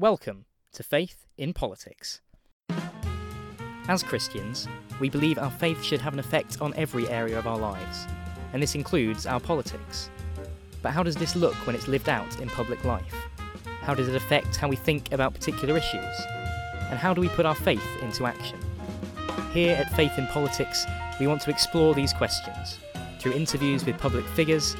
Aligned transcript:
Welcome 0.00 0.46
to 0.72 0.82
Faith 0.82 1.26
in 1.36 1.52
Politics. 1.52 2.22
As 3.86 4.02
Christians, 4.02 4.66
we 4.98 5.10
believe 5.10 5.36
our 5.36 5.50
faith 5.50 5.82
should 5.84 6.00
have 6.00 6.14
an 6.14 6.18
effect 6.18 6.58
on 6.62 6.72
every 6.74 7.06
area 7.06 7.38
of 7.38 7.46
our 7.46 7.58
lives, 7.58 8.06
and 8.54 8.62
this 8.62 8.74
includes 8.74 9.26
our 9.26 9.40
politics. 9.40 10.08
But 10.80 10.92
how 10.92 11.02
does 11.02 11.16
this 11.16 11.36
look 11.36 11.54
when 11.66 11.76
it's 11.76 11.86
lived 11.86 12.08
out 12.08 12.40
in 12.40 12.48
public 12.48 12.82
life? 12.86 13.14
How 13.82 13.92
does 13.92 14.08
it 14.08 14.14
affect 14.14 14.56
how 14.56 14.68
we 14.68 14.76
think 14.76 15.12
about 15.12 15.34
particular 15.34 15.76
issues? 15.76 16.16
And 16.88 16.98
how 16.98 17.12
do 17.12 17.20
we 17.20 17.28
put 17.28 17.44
our 17.44 17.54
faith 17.54 17.84
into 18.00 18.24
action? 18.24 18.58
Here 19.52 19.76
at 19.76 19.94
Faith 19.94 20.16
in 20.16 20.26
Politics, 20.28 20.86
we 21.20 21.26
want 21.26 21.42
to 21.42 21.50
explore 21.50 21.92
these 21.94 22.14
questions 22.14 22.78
through 23.18 23.32
interviews 23.32 23.84
with 23.84 23.98
public 23.98 24.24
figures 24.28 24.74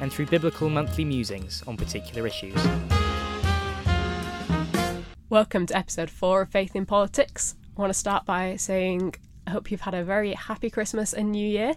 and 0.00 0.12
through 0.12 0.26
biblical 0.26 0.68
monthly 0.68 1.04
musings 1.04 1.62
on 1.68 1.76
particular 1.76 2.26
issues. 2.26 2.60
Welcome 5.34 5.66
to 5.66 5.76
episode 5.76 6.10
four 6.10 6.42
of 6.42 6.50
Faith 6.50 6.76
in 6.76 6.86
Politics. 6.86 7.56
I 7.76 7.80
want 7.80 7.92
to 7.92 7.98
start 7.98 8.24
by 8.24 8.54
saying 8.54 9.16
I 9.48 9.50
hope 9.50 9.68
you've 9.68 9.80
had 9.80 9.92
a 9.92 10.04
very 10.04 10.32
happy 10.32 10.70
Christmas 10.70 11.12
and 11.12 11.32
New 11.32 11.44
Year. 11.44 11.74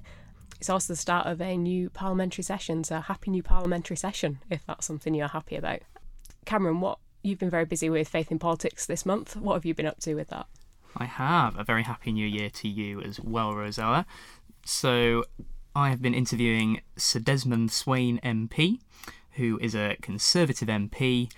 It's 0.58 0.70
also 0.70 0.94
the 0.94 0.96
start 0.96 1.26
of 1.26 1.42
a 1.42 1.58
new 1.58 1.90
parliamentary 1.90 2.44
session, 2.44 2.84
so 2.84 3.00
happy 3.00 3.32
new 3.32 3.42
parliamentary 3.42 3.98
session 3.98 4.38
if 4.52 4.64
that's 4.68 4.86
something 4.86 5.16
you're 5.16 5.30
happy 5.30 5.56
about. 5.56 5.80
Cameron, 6.46 6.82
what 6.82 7.00
you've 7.24 7.40
been 7.40 7.50
very 7.50 7.66
busy 7.66 7.90
with 7.90 8.08
Faith 8.08 8.32
in 8.32 8.38
Politics 8.38 8.86
this 8.86 9.08
month. 9.08 9.36
What 9.36 9.56
have 9.56 9.66
you 9.66 9.74
been 9.74 9.88
up 9.88 10.00
to 10.02 10.14
with 10.14 10.28
that? 10.28 10.46
I 10.96 11.06
have. 11.06 11.58
A 11.58 11.64
very 11.64 11.82
happy 11.82 12.12
new 12.12 12.28
year 12.28 12.52
to 12.52 12.68
you 12.68 13.02
as 13.02 13.20
well, 13.20 13.56
Rosella. 13.56 14.06
So, 14.68 15.26
I 15.76 15.90
have 15.90 16.04
been 16.04 16.14
interviewing 16.14 16.82
Sir 16.96 17.18
Desmond 17.18 17.72
Swayne 17.72 18.20
MP, 18.20 18.82
who 19.32 19.58
is 19.64 19.74
a 19.74 19.98
Conservative 20.04 20.68
MP 20.68 21.32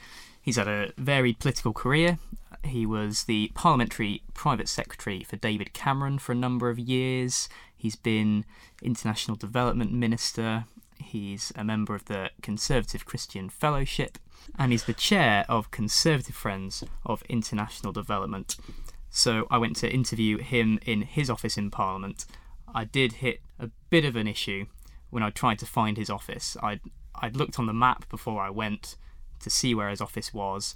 He's 0.50 0.56
had 0.56 0.68
a 0.68 0.92
varied 0.98 1.38
political 1.38 1.74
career. 1.74 2.18
He 2.64 2.84
was 2.84 3.26
the 3.26 3.52
parliamentary 3.54 4.24
private 4.34 4.68
secretary 4.68 5.24
for 5.24 5.36
David 5.36 5.74
Cameron 5.74 6.18
for 6.18 6.32
a 6.32 6.36
number 6.36 6.72
of 6.72 6.80
years. 6.80 7.50
He's 7.78 7.96
been 7.96 8.46
international 8.82 9.38
development 9.38 9.94
minister. 9.94 10.66
He's 10.98 11.54
a 11.56 11.64
member 11.64 11.94
of 11.94 12.06
the 12.06 12.32
Conservative 12.42 13.06
Christian 13.06 13.48
Fellowship, 13.50 14.18
and 14.58 14.72
he's 14.72 14.86
the 14.86 14.94
chair 14.96 15.46
of 15.48 15.70
Conservative 15.70 16.34
Friends 16.34 16.84
of 17.06 17.22
International 17.30 17.94
Development. 17.94 18.58
So 19.12 19.46
I 19.52 19.60
went 19.60 19.76
to 19.76 19.94
interview 19.94 20.40
him 20.40 20.80
in 20.84 21.04
his 21.04 21.30
office 21.30 21.60
in 21.60 21.70
Parliament. 21.70 22.26
I 22.74 22.86
did 22.86 23.12
hit 23.22 23.42
a 23.60 23.70
bit 23.92 24.04
of 24.04 24.16
an 24.16 24.28
issue 24.28 24.66
when 25.12 25.22
I 25.22 25.30
tried 25.30 25.60
to 25.60 25.68
find 25.68 25.96
his 25.96 26.10
office. 26.10 26.58
I'd, 26.64 26.82
I'd 27.14 27.36
looked 27.36 27.60
on 27.60 27.68
the 27.68 27.72
map 27.72 28.10
before 28.10 28.42
I 28.42 28.50
went 28.50 28.96
to 29.42 29.50
see 29.50 29.74
where 29.74 29.90
his 29.90 30.02
office 30.02 30.34
was. 30.34 30.76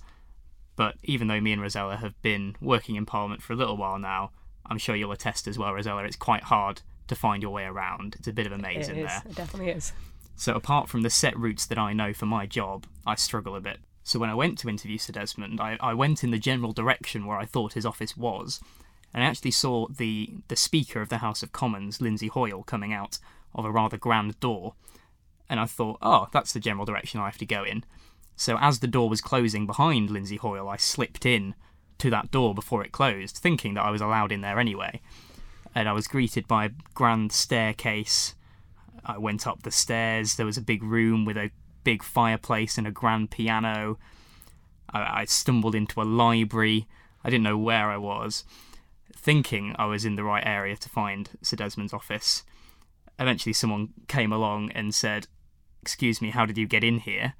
But 0.76 0.96
even 1.04 1.28
though 1.28 1.42
me 1.42 1.54
and 1.54 1.62
Rosella 1.62 1.98
have 1.98 2.20
been 2.22 2.56
working 2.62 2.96
in 2.96 3.06
Parliament 3.06 3.42
for 3.42 3.54
a 3.54 3.56
little 3.56 3.78
while 3.78 4.00
now, 4.00 4.32
I'm 4.66 4.78
sure 4.78 4.96
you'll 4.96 5.12
attest 5.12 5.48
as 5.48 5.58
well, 5.58 5.74
Rosella, 5.74 6.04
it's 6.04 6.16
quite 6.16 6.44
hard 6.44 6.82
to 7.08 7.16
find 7.16 7.44
your 7.44 7.52
way 7.52 7.66
around. 7.66 8.16
It's 8.18 8.28
a 8.28 8.34
bit 8.34 8.48
of 8.48 8.54
a 8.54 8.58
maze 8.58 8.88
it 8.88 8.98
in 8.98 9.06
is. 9.06 9.12
there. 9.12 9.24
It 9.26 9.36
definitely 9.36 9.72
is. 9.72 9.94
So 10.36 10.56
apart 10.56 10.90
from 10.90 11.02
the 11.02 11.10
set 11.10 11.38
routes 11.38 11.66
that 11.68 11.78
I 11.78 11.94
know 11.94 12.14
for 12.14 12.26
my 12.26 12.46
job, 12.46 12.88
I 13.06 13.16
struggle 13.16 13.56
a 13.56 13.62
bit. 13.62 13.78
So 14.04 14.20
when 14.20 14.30
I 14.30 14.36
went 14.36 14.58
to 14.60 14.70
interview 14.70 14.98
Sir 14.98 15.14
Desmond, 15.14 15.62
I, 15.62 15.78
I 15.80 15.94
went 15.94 16.24
in 16.24 16.32
the 16.32 16.40
general 16.40 16.74
direction 16.74 17.26
where 17.26 17.38
I 17.38 17.46
thought 17.46 17.74
his 17.74 17.86
office 17.86 18.18
was, 18.18 18.60
and 19.14 19.24
I 19.24 19.28
actually 19.28 19.52
saw 19.52 19.88
the, 19.88 20.34
the 20.48 20.56
Speaker 20.56 21.02
of 21.02 21.10
the 21.10 21.20
House 21.20 21.44
of 21.44 21.52
Commons, 21.52 22.02
Lindsay 22.02 22.28
Hoyle, 22.28 22.64
coming 22.64 22.92
out 22.92 23.20
of 23.54 23.64
a 23.64 23.72
rather 23.72 23.98
grand 23.98 24.40
door. 24.40 24.74
And 25.50 25.60
I 25.60 25.66
thought, 25.66 26.00
oh, 26.02 26.28
that's 26.34 26.54
the 26.54 26.60
general 26.60 26.86
direction 26.86 27.20
I 27.20 27.26
have 27.26 27.38
to 27.38 27.46
go 27.46 27.64
in. 27.64 27.84
So 28.36 28.58
as 28.60 28.80
the 28.80 28.88
door 28.88 29.10
was 29.10 29.22
closing 29.22 29.66
behind 29.66 30.10
Lindsay 30.10 30.38
Hoyle, 30.38 30.68
I 30.68 30.78
slipped 30.78 31.26
in 31.26 31.56
to 32.00 32.10
that 32.10 32.32
door 32.32 32.54
before 32.54 32.84
it 32.84 32.92
closed, 32.92 33.38
thinking 33.38 33.76
that 33.76 33.86
I 33.86 33.92
was 33.92 34.02
allowed 34.02 34.32
in 34.32 34.42
there 34.42 34.60
anyway. 34.60 35.02
And 35.76 35.88
I 35.88 35.94
was 35.94 36.08
greeted 36.08 36.48
by 36.48 36.66
a 36.66 36.72
grand 36.94 37.32
staircase. 37.32 38.36
I 39.06 39.18
went 39.18 39.48
up 39.48 39.64
the 39.64 39.72
stairs. 39.72 40.36
There 40.36 40.46
was 40.46 40.58
a 40.58 40.62
big 40.62 40.84
room 40.84 41.26
with 41.26 41.38
a 41.38 41.52
big 41.84 42.04
fireplace 42.04 42.78
and 42.78 42.88
a 42.88 42.92
grand 42.92 43.32
piano. 43.32 43.98
I, 44.92 45.22
I 45.22 45.26
stumbled 45.26 45.76
into 45.76 46.02
a 46.02 46.04
library. 46.04 46.88
I 47.24 47.30
didn't 47.30 47.44
know 47.44 47.58
where 47.58 47.90
I 47.90 47.98
was, 47.98 48.44
thinking 49.16 49.76
I 49.78 49.86
was 49.86 50.06
in 50.06 50.16
the 50.16 50.24
right 50.24 50.46
area 50.46 50.76
to 50.76 50.90
find 50.90 51.30
Sir 51.42 51.56
Desmond's 51.56 51.94
office. 51.94 52.44
Eventually, 53.20 53.54
someone 53.54 53.90
came 54.08 54.34
along 54.34 54.72
and 54.72 54.94
said, 54.94 55.28
"Excuse 55.82 56.22
me, 56.22 56.32
how 56.32 56.46
did 56.46 56.58
you 56.58 56.68
get 56.68 56.84
in 56.84 57.00
here?" 57.00 57.36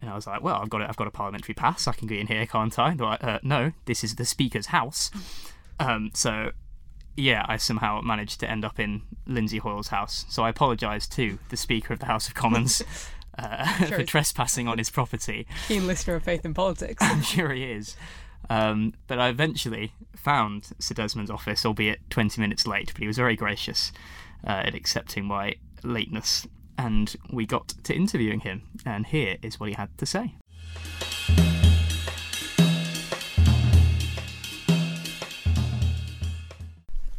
And 0.00 0.10
I 0.10 0.14
was 0.14 0.26
like, 0.26 0.42
well, 0.42 0.56
I've 0.56 0.70
got 0.70 0.82
a, 0.82 0.88
I've 0.88 0.96
got 0.96 1.06
a 1.06 1.10
parliamentary 1.10 1.54
pass. 1.54 1.86
I 1.86 1.92
can 1.92 2.06
get 2.06 2.18
in 2.18 2.26
here, 2.26 2.46
can't 2.46 2.78
I? 2.78 2.94
They're 2.94 3.06
like, 3.06 3.24
uh, 3.24 3.38
no, 3.42 3.72
this 3.86 4.04
is 4.04 4.16
the 4.16 4.24
Speaker's 4.24 4.66
house. 4.66 5.10
Um, 5.80 6.10
so, 6.14 6.52
yeah, 7.16 7.44
I 7.48 7.56
somehow 7.56 8.00
managed 8.02 8.40
to 8.40 8.50
end 8.50 8.64
up 8.64 8.78
in 8.78 9.02
Lindsay 9.26 9.58
Hoyle's 9.58 9.88
house. 9.88 10.24
So 10.28 10.42
I 10.42 10.50
apologise 10.50 11.06
to 11.08 11.38
the 11.48 11.56
Speaker 11.56 11.92
of 11.92 12.00
the 12.00 12.06
House 12.06 12.28
of 12.28 12.34
Commons 12.34 12.82
uh, 13.38 13.66
Sure. 13.86 13.98
for 13.98 14.04
trespassing 14.04 14.68
on 14.68 14.78
his 14.78 14.90
property. 14.90 15.46
Keen 15.68 15.86
listener 15.86 16.16
of 16.16 16.22
Faith 16.24 16.44
in 16.44 16.54
Politics. 16.54 16.98
I'm 17.02 17.22
sure 17.22 17.52
he 17.52 17.64
is. 17.64 17.96
Um, 18.48 18.94
but 19.06 19.18
I 19.18 19.28
eventually 19.28 19.92
found 20.14 20.68
Sir 20.78 20.94
Desmond's 20.94 21.30
office, 21.30 21.66
albeit 21.66 22.08
20 22.10 22.40
minutes 22.40 22.66
late, 22.66 22.92
but 22.92 23.00
he 23.02 23.06
was 23.06 23.16
very 23.16 23.34
gracious 23.34 23.92
uh, 24.46 24.50
at 24.66 24.74
accepting 24.74 25.24
my 25.24 25.56
lateness. 25.82 26.46
And 26.78 27.14
we 27.30 27.46
got 27.46 27.68
to 27.84 27.94
interviewing 27.94 28.40
him, 28.40 28.62
and 28.84 29.06
here 29.06 29.36
is 29.42 29.58
what 29.58 29.68
he 29.70 29.74
had 29.74 29.96
to 29.98 30.06
say. 30.06 30.34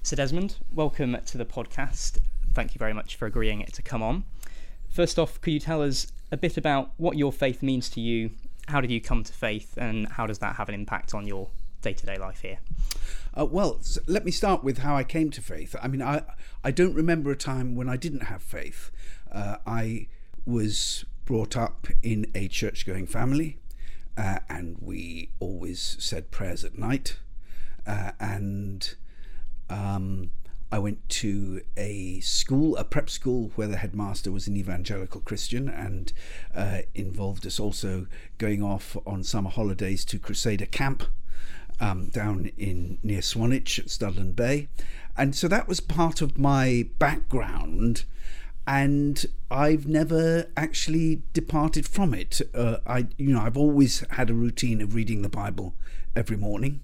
So, 0.04 0.16
Desmond, 0.16 0.56
welcome 0.74 1.18
to 1.26 1.38
the 1.38 1.46
podcast. 1.46 2.20
Thank 2.54 2.74
you 2.74 2.80
very 2.80 2.94
much 2.94 3.16
for 3.16 3.26
agreeing 3.26 3.66
to 3.66 3.82
come 3.82 4.02
on. 4.02 4.24
First 4.90 5.20
off, 5.20 5.40
could 5.42 5.52
you 5.54 5.60
tell 5.60 5.82
us 5.82 6.08
a 6.32 6.38
bit 6.38 6.56
about 6.58 6.92
what 6.98 7.18
your 7.18 7.32
faith 7.34 7.62
means 7.62 7.90
to 7.92 8.02
you? 8.02 8.32
How 8.68 8.80
did 8.80 8.90
you 8.92 9.02
come 9.02 9.24
to 9.24 9.34
faith, 9.34 9.74
and 9.78 10.08
how 10.08 10.26
does 10.26 10.40
that 10.40 10.56
have 10.56 10.70
an 10.70 10.76
impact 10.76 11.14
on 11.14 11.28
your 11.28 11.50
day 11.82 11.94
to 11.94 12.06
day 12.06 12.18
life 12.18 12.42
here? 12.42 12.60
Uh, 13.38 13.46
well, 13.46 13.78
s- 13.80 14.00
let 14.08 14.24
me 14.26 14.32
start 14.32 14.64
with 14.64 14.80
how 14.80 14.96
I 14.96 15.04
came 15.04 15.30
to 15.32 15.42
faith. 15.42 15.76
I 15.82 15.88
mean, 15.88 16.02
I 16.02 16.24
I 16.64 16.72
don't 16.72 16.94
remember 16.94 17.32
a 17.32 17.36
time 17.36 17.76
when 17.76 17.90
I 17.90 17.98
didn't 17.98 18.24
have 18.24 18.42
faith. 18.42 18.92
Uh, 19.32 19.58
I 19.66 20.08
was 20.46 21.06
brought 21.26 21.58
up 21.58 21.88
in 22.02 22.26
a 22.34 22.48
church-going 22.48 23.08
family, 23.08 23.58
uh, 24.18 24.40
and 24.50 24.78
we 24.80 25.30
always 25.40 25.98
said 26.00 26.32
prayers 26.32 26.64
at 26.64 26.78
night, 26.78 27.18
uh, 27.86 28.12
and 28.20 28.96
um, 29.70 30.32
I 30.72 30.80
went 30.80 31.08
to 31.10 31.62
a 31.78 32.20
school, 32.20 32.76
a 32.76 32.84
prep 32.84 33.10
school, 33.10 33.52
where 33.56 33.68
the 33.68 33.78
headmaster 33.78 34.32
was 34.32 34.48
an 34.48 34.58
evangelical 34.58 35.22
Christian 35.22 35.70
and 35.70 36.12
uh, 36.54 36.80
involved 36.94 37.46
us 37.48 37.60
also 37.60 38.08
going 38.38 38.62
off 38.62 38.98
on 39.06 39.24
summer 39.24 39.50
holidays 39.50 40.04
to 40.06 40.20
Crusader 40.20 40.66
Camp 40.66 41.04
um, 41.80 42.08
down 42.08 42.52
in 42.58 42.98
near 43.02 43.22
Swanage 43.22 43.80
at 43.80 43.86
Studland 43.86 44.36
Bay. 44.36 44.68
And 45.16 45.36
so 45.36 45.48
that 45.48 45.68
was 45.68 45.80
part 45.80 46.22
of 46.22 46.38
my 46.38 46.90
background. 47.00 48.04
And 48.68 49.26
I've 49.50 49.88
never 49.88 50.48
actually 50.58 51.24
departed 51.32 51.88
from 51.88 52.14
it. 52.14 52.42
Uh, 52.54 52.78
I, 52.86 53.08
you 53.18 53.32
know, 53.34 53.40
I've 53.40 53.56
always 53.56 54.02
had 54.12 54.30
a 54.30 54.34
routine 54.34 54.82
of 54.82 54.94
reading 54.94 55.22
the 55.22 55.30
Bible 55.30 55.74
every 56.18 56.36
morning 56.36 56.82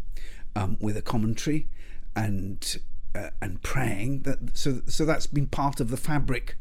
um, 0.55 0.77
with 0.79 0.95
a 0.95 1.01
commentary 1.01 1.67
and 2.15 2.77
uh, 3.13 3.29
and 3.41 3.61
praying. 3.63 4.21
That 4.21 4.57
so 4.57 4.81
so 4.87 5.03
that's 5.03 5.27
been 5.27 5.47
part 5.47 5.79
of 5.79 5.89
the 5.89 5.97
fabric 5.97 6.55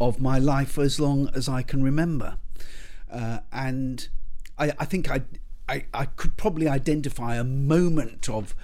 of 0.00 0.20
my 0.20 0.38
life 0.38 0.76
as 0.76 0.98
long 0.98 1.30
as 1.34 1.48
I 1.48 1.62
can 1.62 1.82
remember. 1.82 2.38
Uh, 3.10 3.38
and 3.52 4.08
I, 4.58 4.72
I 4.78 4.84
think 4.84 5.08
I, 5.08 5.22
I 5.68 5.84
I 5.94 6.06
could 6.06 6.36
probably 6.36 6.66
identify 6.66 7.36
a 7.36 7.44
moment 7.44 8.28
of 8.28 8.34
of 8.38 8.54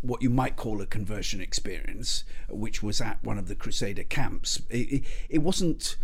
what 0.00 0.22
you 0.22 0.30
might 0.30 0.56
call 0.56 0.80
a 0.80 0.86
conversion 0.86 1.40
experience, 1.40 2.24
which 2.48 2.82
was 2.82 3.00
at 3.00 3.22
one 3.22 3.38
of 3.38 3.48
the 3.48 3.54
Crusader 3.54 4.04
camps. 4.04 4.62
It, 4.70 5.04
it, 5.28 5.38
wasn't 5.38 5.96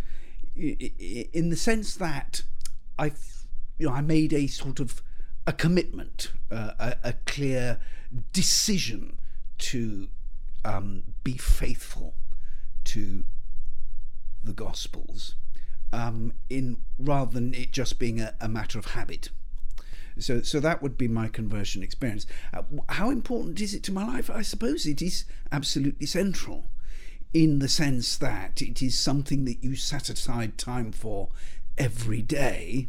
in 0.56 1.50
the 1.50 1.56
sense 1.56 1.94
that 1.96 2.42
I, 2.98 3.12
you 3.78 3.88
know, 3.88 3.92
I 3.92 4.00
made 4.00 4.32
a 4.32 4.46
sort 4.46 4.80
of 4.80 5.02
a 5.46 5.52
commitment, 5.52 6.32
uh, 6.50 6.72
a, 6.78 6.96
a 7.04 7.12
clear 7.26 7.78
decision 8.32 9.18
to 9.58 10.08
um, 10.64 11.02
be 11.22 11.36
faithful 11.36 12.14
to 12.84 13.24
the 14.42 14.52
Gospels, 14.52 15.34
um, 15.92 16.32
in 16.50 16.78
rather 16.98 17.32
than 17.32 17.54
it 17.54 17.72
just 17.72 17.98
being 17.98 18.20
a, 18.20 18.34
a 18.40 18.48
matter 18.48 18.78
of 18.78 18.86
habit. 18.86 19.30
So, 20.18 20.42
so 20.42 20.60
that 20.60 20.82
would 20.82 20.96
be 20.96 21.08
my 21.08 21.28
conversion 21.28 21.82
experience. 21.82 22.26
Uh, 22.52 22.62
how 22.88 23.10
important 23.10 23.60
is 23.60 23.74
it 23.74 23.82
to 23.84 23.92
my 23.92 24.06
life? 24.06 24.30
I 24.30 24.42
suppose 24.42 24.86
it 24.86 25.02
is 25.02 25.24
absolutely 25.50 26.06
central, 26.06 26.66
in 27.32 27.58
the 27.58 27.68
sense 27.68 28.16
that 28.18 28.62
it 28.62 28.80
is 28.80 28.96
something 28.96 29.44
that 29.44 29.62
you 29.64 29.74
set 29.74 30.08
aside 30.08 30.56
time 30.56 30.92
for 30.92 31.30
every 31.76 32.22
day, 32.22 32.88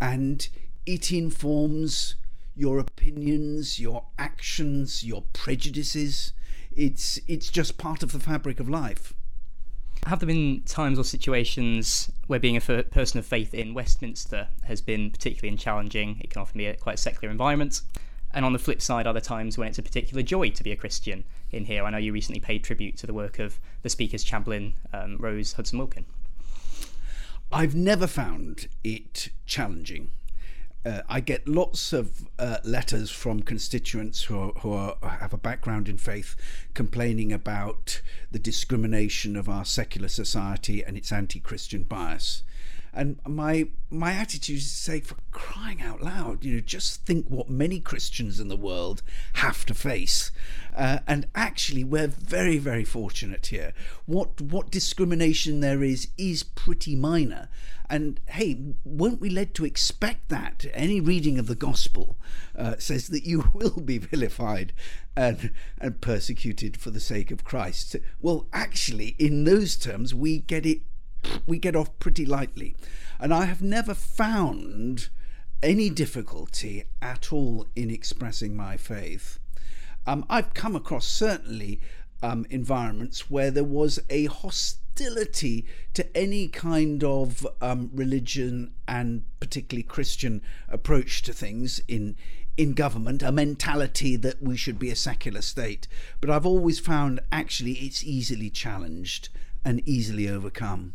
and 0.00 0.48
it 0.84 1.12
informs 1.12 2.16
your 2.56 2.80
opinions, 2.80 3.78
your 3.78 4.06
actions, 4.18 5.04
your 5.04 5.22
prejudices. 5.32 6.32
It's 6.74 7.20
it's 7.28 7.50
just 7.50 7.78
part 7.78 8.02
of 8.02 8.10
the 8.10 8.20
fabric 8.20 8.58
of 8.58 8.68
life. 8.68 9.14
Have 10.08 10.20
there 10.20 10.26
been 10.26 10.62
times 10.62 10.98
or 10.98 11.04
situations 11.04 12.10
where 12.28 12.40
being 12.40 12.56
a 12.56 12.62
person 12.62 13.18
of 13.18 13.26
faith 13.26 13.52
in 13.52 13.74
Westminster 13.74 14.48
has 14.64 14.80
been 14.80 15.10
particularly 15.10 15.54
challenging? 15.58 16.16
It 16.22 16.30
can 16.30 16.40
often 16.40 16.56
be 16.56 16.64
a 16.64 16.74
quite 16.74 16.98
secular 16.98 17.30
environment. 17.30 17.82
And 18.32 18.42
on 18.42 18.54
the 18.54 18.58
flip 18.58 18.80
side, 18.80 19.06
are 19.06 19.12
there 19.12 19.20
times 19.20 19.58
when 19.58 19.68
it's 19.68 19.78
a 19.78 19.82
particular 19.82 20.22
joy 20.22 20.48
to 20.48 20.64
be 20.64 20.72
a 20.72 20.76
Christian 20.76 21.24
in 21.50 21.66
here? 21.66 21.84
I 21.84 21.90
know 21.90 21.98
you 21.98 22.14
recently 22.14 22.40
paid 22.40 22.64
tribute 22.64 22.96
to 22.96 23.06
the 23.06 23.12
work 23.12 23.38
of 23.38 23.60
the 23.82 23.90
Speaker's 23.90 24.24
chaplain, 24.24 24.76
um, 24.94 25.18
Rose 25.18 25.52
Hudson 25.52 25.78
Wilkin. 25.78 26.06
I've 27.52 27.74
never 27.74 28.06
found 28.06 28.68
it 28.82 29.28
challenging. 29.44 30.10
Uh, 30.88 31.02
I 31.06 31.20
get 31.20 31.46
lots 31.46 31.92
of 31.92 32.26
uh, 32.38 32.58
letters 32.64 33.10
from 33.10 33.42
constituents 33.42 34.22
who, 34.24 34.38
are, 34.38 34.52
who 34.60 34.72
are, 34.72 34.96
have 35.02 35.34
a 35.34 35.38
background 35.38 35.86
in 35.86 35.98
faith 35.98 36.34
complaining 36.72 37.30
about 37.30 38.00
the 38.30 38.38
discrimination 38.38 39.36
of 39.36 39.50
our 39.50 39.66
secular 39.66 40.08
society 40.08 40.82
and 40.82 40.96
its 40.96 41.12
anti 41.12 41.40
Christian 41.40 41.82
bias. 41.82 42.42
And 42.92 43.18
my 43.26 43.68
my 43.90 44.12
attitude 44.12 44.58
is 44.58 44.64
to 44.64 44.76
say, 44.76 45.00
for 45.00 45.16
crying 45.30 45.80
out 45.80 46.02
loud, 46.02 46.44
you 46.44 46.54
know, 46.54 46.60
just 46.60 47.06
think 47.06 47.26
what 47.28 47.48
many 47.48 47.80
Christians 47.80 48.38
in 48.38 48.48
the 48.48 48.56
world 48.56 49.02
have 49.34 49.64
to 49.66 49.74
face. 49.74 50.30
Uh, 50.76 50.98
and 51.06 51.26
actually, 51.34 51.84
we're 51.84 52.06
very, 52.06 52.58
very 52.58 52.84
fortunate 52.84 53.46
here. 53.46 53.72
What 54.06 54.40
what 54.40 54.70
discrimination 54.70 55.60
there 55.60 55.82
is 55.82 56.08
is 56.16 56.42
pretty 56.42 56.94
minor. 56.94 57.48
And 57.90 58.20
hey, 58.26 58.74
weren't 58.84 59.20
we 59.20 59.30
led 59.30 59.54
to 59.54 59.64
expect 59.64 60.28
that? 60.28 60.66
Any 60.74 61.00
reading 61.00 61.38
of 61.38 61.46
the 61.46 61.54
gospel 61.54 62.16
uh, 62.54 62.76
says 62.78 63.08
that 63.08 63.24
you 63.24 63.50
will 63.54 63.80
be 63.80 63.98
vilified 63.98 64.72
and, 65.16 65.52
and 65.80 66.00
persecuted 66.00 66.76
for 66.76 66.90
the 66.90 67.00
sake 67.00 67.30
of 67.30 67.44
Christ. 67.44 67.96
Well, 68.20 68.46
actually, 68.52 69.16
in 69.18 69.44
those 69.44 69.76
terms, 69.76 70.14
we 70.14 70.38
get 70.38 70.66
it 70.66 70.82
we 71.46 71.58
get 71.58 71.76
off 71.76 71.98
pretty 71.98 72.26
lightly. 72.26 72.76
And 73.18 73.32
I 73.32 73.46
have 73.46 73.62
never 73.62 73.94
found 73.94 75.08
any 75.62 75.90
difficulty 75.90 76.84
at 77.02 77.32
all 77.32 77.66
in 77.74 77.90
expressing 77.90 78.56
my 78.56 78.76
faith. 78.76 79.38
Um, 80.06 80.24
I've 80.28 80.54
come 80.54 80.76
across 80.76 81.06
certainly 81.06 81.80
um, 82.22 82.46
environments 82.50 83.30
where 83.30 83.50
there 83.50 83.64
was 83.64 83.98
a 84.08 84.26
hostility 84.26 85.66
to 85.94 86.16
any 86.16 86.48
kind 86.48 87.02
of 87.04 87.46
um, 87.60 87.90
religion 87.92 88.72
and 88.86 89.24
particularly 89.40 89.82
Christian 89.82 90.42
approach 90.68 91.22
to 91.22 91.32
things 91.32 91.80
in 91.88 92.16
in 92.56 92.72
government, 92.72 93.22
a 93.22 93.30
mentality 93.30 94.16
that 94.16 94.42
we 94.42 94.56
should 94.56 94.80
be 94.80 94.90
a 94.90 94.96
secular 94.96 95.40
state. 95.40 95.86
But 96.20 96.28
I've 96.28 96.44
always 96.44 96.80
found 96.80 97.20
actually 97.30 97.74
it's 97.74 98.02
easily 98.02 98.50
challenged 98.50 99.28
and 99.64 99.80
easily 99.86 100.28
overcome 100.28 100.94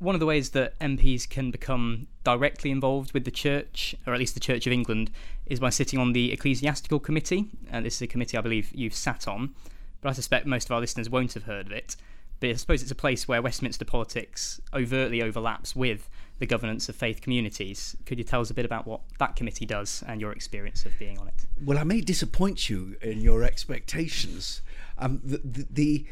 one 0.00 0.14
of 0.14 0.18
the 0.18 0.26
ways 0.26 0.50
that 0.50 0.76
MPs 0.80 1.28
can 1.28 1.50
become 1.50 2.08
directly 2.24 2.70
involved 2.70 3.12
with 3.12 3.24
the 3.24 3.30
church, 3.30 3.94
or 4.06 4.14
at 4.14 4.18
least 4.18 4.34
the 4.34 4.40
Church 4.40 4.66
of 4.66 4.72
England, 4.72 5.10
is 5.46 5.60
by 5.60 5.70
sitting 5.70 5.98
on 5.98 6.12
the 6.12 6.32
Ecclesiastical 6.32 6.98
Committee. 6.98 7.50
And 7.70 7.84
this 7.84 7.96
is 7.96 8.02
a 8.02 8.06
committee 8.06 8.36
I 8.36 8.40
believe 8.40 8.72
you've 8.74 8.94
sat 8.94 9.28
on, 9.28 9.54
but 10.00 10.08
I 10.08 10.12
suspect 10.12 10.46
most 10.46 10.68
of 10.68 10.72
our 10.72 10.80
listeners 10.80 11.10
won't 11.10 11.34
have 11.34 11.44
heard 11.44 11.66
of 11.66 11.72
it. 11.72 11.96
But 12.40 12.48
I 12.48 12.52
suppose 12.54 12.80
it's 12.80 12.90
a 12.90 12.96
place 12.96 13.28
where 13.28 13.42
Westminster 13.42 13.84
politics 13.84 14.58
overtly 14.72 15.20
overlaps 15.22 15.76
with 15.76 16.08
the 16.38 16.46
governance 16.46 16.88
of 16.88 16.96
faith 16.96 17.20
communities. 17.20 17.94
Could 18.06 18.16
you 18.16 18.24
tell 18.24 18.40
us 18.40 18.48
a 18.48 18.54
bit 18.54 18.64
about 18.64 18.86
what 18.86 19.02
that 19.18 19.36
committee 19.36 19.66
does 19.66 20.02
and 20.08 20.22
your 20.22 20.32
experience 20.32 20.86
of 20.86 20.98
being 20.98 21.18
on 21.18 21.28
it? 21.28 21.44
Well, 21.62 21.76
I 21.76 21.84
may 21.84 22.00
disappoint 22.00 22.70
you 22.70 22.96
in 23.02 23.20
your 23.20 23.44
expectations. 23.44 24.62
Um, 24.96 25.20
the, 25.22 25.42
the, 25.44 25.66
the 25.70 26.06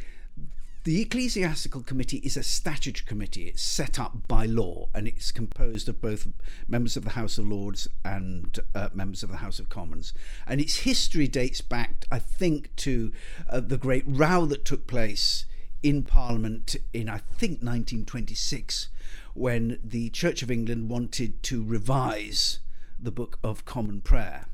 the 0.89 1.03
Ecclesiastical 1.03 1.83
Committee 1.83 2.17
is 2.25 2.39
a 2.39 2.43
statutory 2.43 3.05
committee. 3.05 3.43
It's 3.43 3.61
set 3.61 3.99
up 3.99 4.27
by 4.27 4.47
law 4.47 4.89
and 4.95 5.07
it's 5.07 5.31
composed 5.31 5.87
of 5.87 6.01
both 6.01 6.27
members 6.67 6.97
of 6.97 7.05
the 7.05 7.11
House 7.11 7.37
of 7.37 7.47
Lords 7.47 7.89
and 8.07 8.59
uh, 8.75 8.89
members 8.95 9.23
of 9.23 9.29
the 9.29 9.37
House 9.37 9.59
of 9.59 9.69
Commons. 9.69 10.15
And 10.47 10.63
its 10.63 10.79
history 10.79 11.29
dates 11.29 11.61
back, 11.61 12.07
I 12.11 12.19
think, 12.19 12.75
to 12.77 13.13
uh, 13.51 13.61
the 13.61 13.77
great 13.77 14.05
row 14.07 14.47
that 14.47 14.65
took 14.65 14.87
place 14.87 15.45
in 15.83 16.05
Parliament 16.05 16.75
in, 16.95 17.11
I 17.11 17.19
think, 17.19 17.61
1926, 17.61 18.89
when 19.35 19.79
the 19.85 20.09
Church 20.09 20.41
of 20.41 20.51
England 20.51 20.89
wanted 20.89 21.43
to 21.43 21.63
revise 21.63 22.61
the 22.99 23.13
Book 23.13 23.39
of 23.45 23.67
Common 23.67 24.01
Prayer 24.01 24.47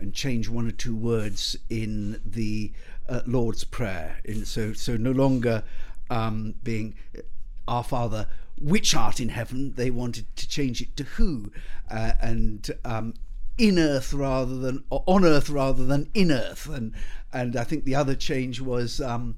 and 0.00 0.14
change 0.14 0.48
one 0.48 0.66
or 0.66 0.72
two 0.72 0.94
words 0.94 1.56
in 1.68 2.20
the 2.24 2.72
uh, 3.08 3.20
Lord's 3.26 3.64
Prayer. 3.64 4.20
In, 4.24 4.44
so, 4.44 4.72
so 4.72 4.96
no 4.96 5.10
longer 5.10 5.62
um, 6.10 6.54
being 6.62 6.94
Our 7.66 7.84
Father, 7.84 8.26
which 8.60 8.94
art 8.94 9.20
in 9.20 9.30
heaven, 9.30 9.74
they 9.74 9.90
wanted 9.90 10.34
to 10.36 10.48
change 10.48 10.80
it 10.80 10.96
to 10.96 11.04
who, 11.04 11.52
uh, 11.90 12.12
and 12.20 12.70
um, 12.84 13.14
in 13.58 13.78
earth 13.78 14.12
rather 14.12 14.56
than 14.56 14.84
on 14.90 15.24
earth 15.24 15.48
rather 15.48 15.84
than 15.84 16.10
in 16.14 16.30
earth, 16.30 16.68
and 16.68 16.94
and 17.32 17.56
I 17.56 17.64
think 17.64 17.84
the 17.84 17.94
other 17.94 18.14
change 18.14 18.60
was 18.60 19.00
um, 19.00 19.36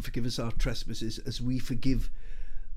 forgive 0.00 0.26
us 0.26 0.38
our 0.38 0.52
trespasses 0.52 1.18
as 1.18 1.40
we 1.40 1.58
forgive 1.58 2.10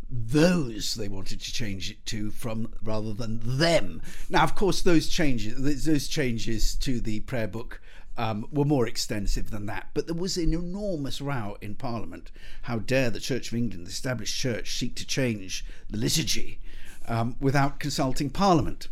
those 0.09 0.95
they 0.95 1.07
wanted 1.07 1.39
to 1.39 1.53
change 1.53 1.91
it 1.91 2.05
to 2.07 2.31
from 2.31 2.73
rather 2.81 3.13
than 3.13 3.39
them. 3.43 4.01
Now, 4.29 4.43
of 4.43 4.55
course, 4.55 4.81
those 4.81 5.07
changes 5.07 5.85
those 5.85 6.07
changes 6.07 6.75
to 6.75 6.99
the 6.99 7.19
prayer 7.21 7.47
book 7.47 7.81
um, 8.17 8.47
were 8.51 8.65
more 8.65 8.87
extensive 8.87 9.49
than 9.49 9.65
that. 9.67 9.89
But 9.93 10.07
there 10.07 10.15
was 10.15 10.35
an 10.35 10.53
enormous 10.53 11.21
row 11.21 11.57
in 11.61 11.75
Parliament. 11.75 12.31
How 12.63 12.79
dare 12.79 13.09
the 13.09 13.19
Church 13.19 13.47
of 13.47 13.57
England, 13.57 13.85
the 13.85 13.91
established 13.91 14.37
church, 14.37 14.77
seek 14.77 14.95
to 14.95 15.07
change 15.07 15.63
the 15.89 15.97
liturgy 15.97 16.59
um, 17.07 17.37
without 17.39 17.79
consulting 17.79 18.29
Parliament? 18.29 18.89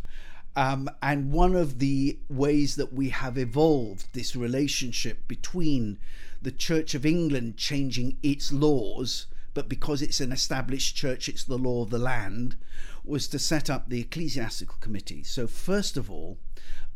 Um, 0.56 0.88
and 1.02 1.30
one 1.30 1.54
of 1.54 1.78
the 1.78 2.18
ways 2.30 2.76
that 2.76 2.92
we 2.92 3.10
have 3.10 3.36
evolved 3.36 4.06
this 4.12 4.34
relationship 4.34 5.28
between 5.28 5.98
the 6.40 6.50
Church 6.50 6.94
of 6.94 7.04
England 7.04 7.56
changing 7.56 8.16
its 8.22 8.50
laws 8.50 9.26
but 9.58 9.68
because 9.68 10.02
it's 10.02 10.20
an 10.20 10.30
established 10.30 10.94
church, 10.94 11.28
it's 11.28 11.42
the 11.42 11.58
law 11.58 11.82
of 11.82 11.90
the 11.90 11.98
land, 11.98 12.56
was 13.04 13.26
to 13.26 13.40
set 13.40 13.68
up 13.68 13.88
the 13.88 14.00
ecclesiastical 14.00 14.76
committee. 14.78 15.24
So, 15.24 15.48
first 15.48 15.96
of 15.96 16.08
all, 16.08 16.38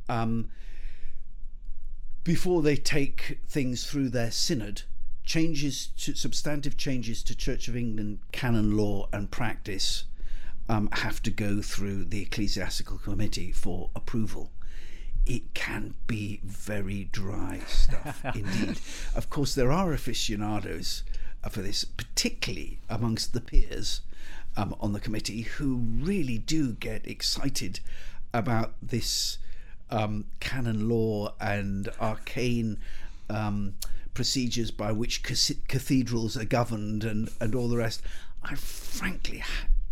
um, 0.09 0.49
before 2.23 2.63
they 2.63 2.77
take 2.77 3.41
things 3.49 3.85
through 3.85 4.11
their 4.11 4.31
synod, 4.31 4.83
changes 5.25 5.89
to 5.89 6.15
substantive 6.15 6.77
changes 6.77 7.25
to 7.25 7.35
Church 7.35 7.67
of 7.67 7.77
England 7.77 8.21
canon 8.31 8.77
law 8.77 9.09
and 9.13 9.29
practice 9.29 10.05
um, 10.69 10.89
have 10.93 11.21
to 11.23 11.33
go 11.33 11.63
through 11.63 12.05
the 12.05 12.23
ecclesiastical 12.23 12.99
committee 12.99 13.51
for 13.51 13.91
approval. 13.97 14.53
It 15.27 15.53
can 15.55 15.95
be 16.07 16.39
very 16.45 17.09
dry 17.11 17.59
stuff 17.67 18.25
indeed. 18.37 18.79
Of 19.17 19.31
course, 19.31 19.53
there 19.57 19.73
are 19.73 19.93
aficionados 19.93 21.03
for 21.51 21.63
this, 21.63 21.85
particularly 21.85 22.79
amongst 22.89 23.33
the 23.33 23.41
peers 23.41 24.01
um, 24.57 24.75
on 24.81 24.93
the 24.93 25.01
committee, 25.01 25.43
who 25.43 25.77
really 25.77 26.39
do 26.39 26.73
get 26.73 27.07
excited 27.07 27.81
about 28.33 28.75
this 28.81 29.39
um, 29.91 30.25
canon 30.41 30.89
law 30.89 31.35
and 31.41 31.89
arcane 32.01 32.79
um, 33.29 33.75
procedures 34.15 34.71
by 34.71 34.93
which 34.93 35.23
cathedrals 35.23 36.37
are 36.37 36.45
governed 36.45 37.05
and, 37.05 37.31
and 37.41 37.55
all 37.55 37.69
the 37.69 37.77
rest. 37.77 38.03
I 38.43 38.55
frankly, 38.55 39.43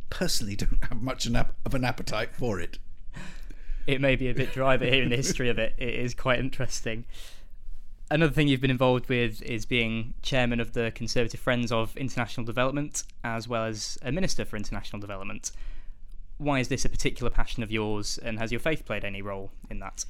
personally, 0.08 0.56
don't 0.56 0.82
have 0.84 1.02
much 1.02 1.26
of 1.26 1.74
an 1.74 1.84
appetite 1.84 2.34
for 2.34 2.60
it. 2.60 2.78
It 3.86 4.00
may 4.00 4.16
be 4.16 4.28
a 4.28 4.34
bit 4.34 4.52
dry, 4.52 4.76
but 4.76 4.92
hearing 4.92 5.08
the 5.08 5.16
history 5.16 5.48
of 5.48 5.58
it, 5.58 5.74
it 5.78 5.94
is 5.94 6.14
quite 6.14 6.38
interesting 6.38 7.04
another 8.10 8.32
thing 8.32 8.48
you've 8.48 8.60
been 8.60 8.70
involved 8.70 9.08
with 9.08 9.40
is 9.42 9.64
being 9.64 10.14
chairman 10.22 10.60
of 10.60 10.72
the 10.72 10.90
Conservative 10.94 11.40
Friends 11.40 11.70
of 11.70 11.96
International 11.96 12.44
Development, 12.44 13.02
as 13.22 13.46
well 13.46 13.64
as 13.64 13.98
a 14.02 14.10
minister 14.10 14.44
for 14.44 14.56
international 14.56 15.00
development. 15.00 15.52
Why 16.38 16.58
is 16.58 16.68
this 16.68 16.84
a 16.84 16.88
particular 16.88 17.30
passion 17.30 17.62
of 17.62 17.70
yours, 17.70 18.18
and 18.18 18.38
has 18.38 18.50
your 18.50 18.60
faith 18.60 18.84
played 18.84 19.04
any 19.04 19.22
role 19.22 19.52
in 19.68 19.78
that? 19.80 20.04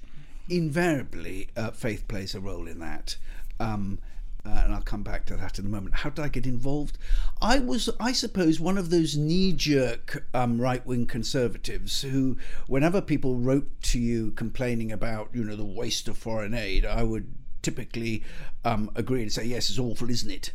Invariably, 0.48 1.48
uh, 1.56 1.70
faith 1.72 2.08
plays 2.08 2.34
a 2.34 2.40
role 2.40 2.66
in 2.66 2.78
that. 2.80 3.16
Um, 3.58 3.98
uh, 4.44 4.62
and 4.64 4.74
I'll 4.74 4.80
come 4.80 5.02
back 5.02 5.26
to 5.26 5.36
that 5.36 5.58
in 5.58 5.66
a 5.66 5.68
moment. 5.68 5.96
How 5.96 6.08
did 6.08 6.24
I 6.24 6.28
get 6.28 6.46
involved? 6.46 6.96
I 7.42 7.58
was, 7.58 7.90
I 8.00 8.12
suppose, 8.12 8.58
one 8.58 8.78
of 8.78 8.88
those 8.88 9.14
knee 9.14 9.52
jerk 9.52 10.24
um, 10.32 10.58
right 10.58 10.84
wing 10.86 11.04
conservatives 11.04 12.00
who, 12.00 12.38
whenever 12.66 13.02
people 13.02 13.36
wrote 13.36 13.68
to 13.82 13.98
you 13.98 14.30
complaining 14.30 14.90
about, 14.90 15.28
you 15.34 15.44
know, 15.44 15.56
the 15.56 15.64
waste 15.66 16.08
of 16.08 16.16
foreign 16.16 16.54
aid, 16.54 16.86
I 16.86 17.02
would 17.02 17.34
typically 17.62 18.22
um, 18.64 18.90
agree 18.94 19.22
and 19.22 19.32
say, 19.32 19.44
yes, 19.44 19.70
it's 19.70 19.78
awful, 19.78 20.10
isn't 20.10 20.30
it? 20.30 20.52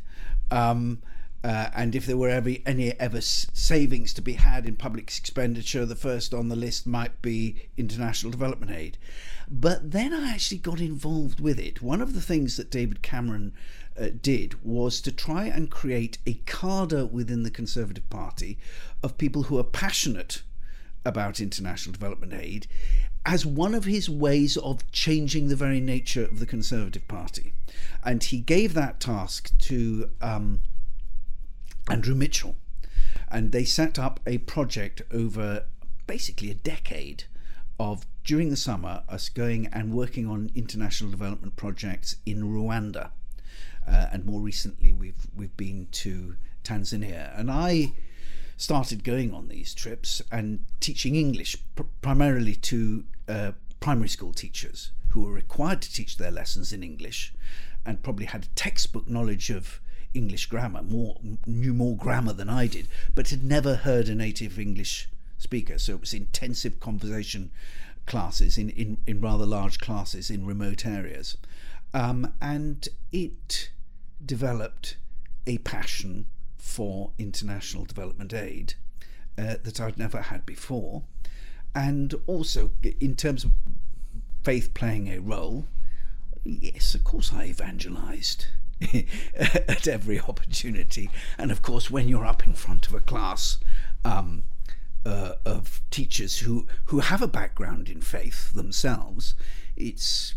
Um, 0.51 1.01
Uh, 1.45 1.69
and 1.75 1.93
if 1.95 2.07
there 2.07 2.17
were 2.17 2.33
ever, 2.39 2.55
any 2.65 2.99
ever 2.99 3.21
savings 3.21 4.13
to 4.13 4.21
be 4.21 4.33
had 4.33 4.65
in 4.65 4.75
public 4.75 5.03
expenditure, 5.03 5.85
the 5.85 5.95
first 5.95 6.33
on 6.33 6.49
the 6.49 6.55
list 6.55 6.87
might 6.87 7.21
be 7.21 7.69
international 7.77 8.31
development 8.31 8.71
aid. 8.71 8.97
But 9.47 9.91
then 9.91 10.11
I 10.11 10.31
actually 10.33 10.57
got 10.57 10.81
involved 10.81 11.39
with 11.39 11.59
it. 11.59 11.83
One 11.83 12.01
of 12.01 12.13
the 12.15 12.21
things 12.21 12.57
that 12.57 12.71
David 12.71 13.03
Cameron 13.03 13.53
uh, 13.95 14.07
did 14.19 14.55
was 14.63 14.99
to 15.01 15.11
try 15.11 15.45
and 15.45 15.69
create 15.69 16.17
a 16.25 16.41
cadre 16.47 17.05
within 17.05 17.43
the 17.43 17.51
Conservative 17.51 18.09
Party 18.09 18.57
of 19.03 19.19
people 19.19 19.43
who 19.43 19.59
are 19.59 19.63
passionate 19.83 20.41
about 21.05 21.39
international 21.39 21.93
development 21.93 22.33
aid 22.33 22.67
as 23.25 23.45
one 23.45 23.73
of 23.73 23.85
his 23.85 24.09
ways 24.09 24.55
of 24.57 24.89
changing 24.91 25.47
the 25.47 25.55
very 25.55 25.79
nature 25.79 26.23
of 26.23 26.39
the 26.39 26.45
Conservative 26.45 27.07
Party. 27.07 27.53
And 28.03 28.23
he 28.23 28.39
gave 28.39 28.73
that 28.73 28.99
task 28.99 29.51
to. 29.59 30.09
Um, 30.21 30.61
Andrew 31.89 32.15
Mitchell. 32.15 32.55
And 33.29 33.51
they 33.51 33.63
set 33.63 33.99
up 33.99 34.19
a 34.25 34.39
project 34.39 35.01
over 35.11 35.65
basically 36.07 36.51
a 36.51 36.55
decade 36.55 37.25
of 37.79 38.05
during 38.23 38.49
the 38.49 38.55
summer 38.55 39.03
us 39.09 39.29
going 39.29 39.67
and 39.67 39.93
working 39.93 40.27
on 40.27 40.51
international 40.55 41.11
development 41.11 41.55
projects 41.55 42.17
in 42.25 42.43
Rwanda. 42.43 43.09
Uh, 43.87 44.07
and 44.11 44.25
more 44.25 44.41
recently 44.41 44.93
we've 44.93 45.27
we've 45.35 45.55
been 45.57 45.87
to 45.91 46.35
Tanzania 46.63 47.37
and 47.39 47.51
I 47.51 47.93
started 48.57 49.03
going 49.03 49.33
on 49.33 49.47
these 49.47 49.73
trips 49.73 50.21
and 50.31 50.63
teaching 50.79 51.15
English 51.15 51.57
pr- 51.75 51.83
primarily 52.01 52.55
to 52.55 53.03
uh, 53.27 53.51
primary 53.79 54.09
school 54.09 54.33
teachers 54.33 54.91
who 55.09 55.23
were 55.23 55.31
required 55.31 55.81
to 55.81 55.91
teach 55.91 56.17
their 56.17 56.31
lessons 56.31 56.71
in 56.71 56.83
English 56.83 57.33
and 57.85 58.03
probably 58.03 58.25
had 58.25 58.47
textbook 58.55 59.07
knowledge 59.07 59.49
of 59.49 59.79
English 60.13 60.45
grammar, 60.47 60.81
more 60.81 61.17
knew 61.45 61.73
more 61.73 61.95
grammar 61.97 62.33
than 62.33 62.49
I 62.49 62.67
did, 62.67 62.87
but 63.13 63.29
had 63.29 63.43
never 63.43 63.75
heard 63.75 64.07
a 64.07 64.15
native 64.15 64.57
English 64.57 65.09
speaker. 65.37 65.77
So 65.77 65.93
it 65.93 66.01
was 66.01 66.13
intensive 66.13 66.79
conversation 66.79 67.51
classes 68.05 68.57
in, 68.57 68.69
in, 68.69 68.97
in 69.05 69.19
rather 69.19 69.45
large 69.45 69.79
classes 69.79 70.29
in 70.29 70.45
remote 70.45 70.85
areas. 70.85 71.37
Um, 71.93 72.33
and 72.41 72.87
it 73.11 73.69
developed 74.25 74.97
a 75.45 75.57
passion 75.59 76.25
for 76.65 77.11
international 77.19 77.85
development 77.85 78.33
aid 78.33 78.73
uh, 79.37 79.55
that 79.63 79.79
I'd 79.79 79.99
never 79.99 80.23
had 80.23 80.45
before. 80.47 81.03
And 81.75 82.15
also, 82.25 82.71
in 82.99 83.15
terms 83.15 83.43
of 83.43 83.51
faith 84.43 84.73
playing 84.73 85.07
a 85.07 85.19
role, 85.19 85.67
yes, 86.43 86.95
of 86.95 87.03
course, 87.03 87.31
I 87.31 87.45
evangelized 87.45 88.47
at 89.35 89.87
every 89.87 90.19
opportunity. 90.19 91.09
And 91.37 91.51
of 91.51 91.61
course, 91.61 91.91
when 91.91 92.09
you're 92.09 92.25
up 92.25 92.47
in 92.47 92.55
front 92.55 92.87
of 92.87 92.95
a 92.95 92.99
class 92.99 93.59
um, 94.03 94.43
uh, 95.05 95.33
of 95.45 95.81
teachers 95.91 96.39
who, 96.39 96.65
who 96.85 96.99
have 96.99 97.21
a 97.21 97.27
background 97.27 97.89
in 97.89 98.01
faith 98.01 98.53
themselves, 98.53 99.35
it's 99.77 100.33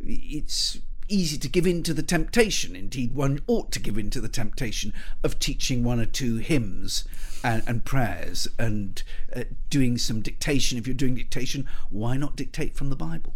it's 0.00 0.78
easy 1.08 1.38
to 1.38 1.48
give 1.48 1.66
in 1.66 1.82
to 1.82 1.94
the 1.94 2.02
temptation. 2.02 2.76
Indeed, 2.76 3.14
one 3.14 3.40
ought 3.46 3.72
to 3.72 3.80
give 3.80 3.98
in 3.98 4.10
to 4.10 4.20
the 4.20 4.28
temptation 4.28 4.92
of 5.22 5.38
teaching 5.38 5.84
one 5.84 6.00
or 6.00 6.06
two 6.06 6.36
hymns 6.36 7.04
and, 7.42 7.62
and 7.66 7.84
prayers 7.84 8.48
and 8.58 9.02
uh, 9.34 9.44
doing 9.70 9.98
some 9.98 10.20
dictation. 10.20 10.78
If 10.78 10.86
you're 10.86 10.94
doing 10.94 11.14
dictation, 11.14 11.68
why 11.90 12.16
not 12.16 12.36
dictate 12.36 12.74
from 12.74 12.90
the 12.90 12.96
Bible? 12.96 13.34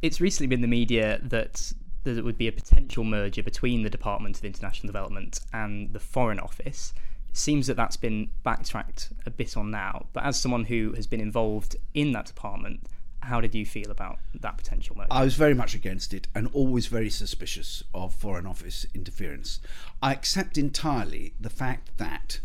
It's 0.00 0.20
recently 0.20 0.48
been 0.48 0.62
the 0.62 0.68
media 0.68 1.20
that 1.22 1.72
there 2.04 2.22
would 2.24 2.38
be 2.38 2.48
a 2.48 2.52
potential 2.52 3.04
merger 3.04 3.42
between 3.42 3.82
the 3.82 3.90
Department 3.90 4.36
of 4.38 4.44
International 4.44 4.88
Development 4.88 5.38
and 5.52 5.92
the 5.92 6.00
Foreign 6.00 6.40
Office. 6.40 6.92
It 7.28 7.36
seems 7.36 7.68
that 7.68 7.76
that's 7.76 7.96
been 7.96 8.30
backtracked 8.42 9.10
a 9.24 9.30
bit 9.30 9.56
on 9.56 9.70
now, 9.70 10.06
but 10.12 10.24
as 10.24 10.40
someone 10.40 10.64
who 10.64 10.92
has 10.94 11.06
been 11.06 11.20
involved 11.20 11.76
in 11.94 12.12
that 12.12 12.26
department, 12.26 12.80
how 13.22 13.40
did 13.40 13.54
you 13.54 13.64
feel 13.64 13.90
about 13.90 14.18
that 14.34 14.56
potential 14.56 14.96
merger? 14.96 15.08
I 15.10 15.24
was 15.24 15.34
very 15.34 15.54
much 15.54 15.74
against 15.74 16.12
it 16.12 16.28
and 16.34 16.48
always 16.52 16.86
very 16.86 17.10
suspicious 17.10 17.82
of 17.94 18.14
Foreign 18.14 18.46
Office 18.46 18.86
interference. 18.94 19.60
I 20.02 20.12
accept 20.12 20.58
entirely 20.58 21.34
the 21.40 21.50
fact 21.50 21.96
that 21.98 22.40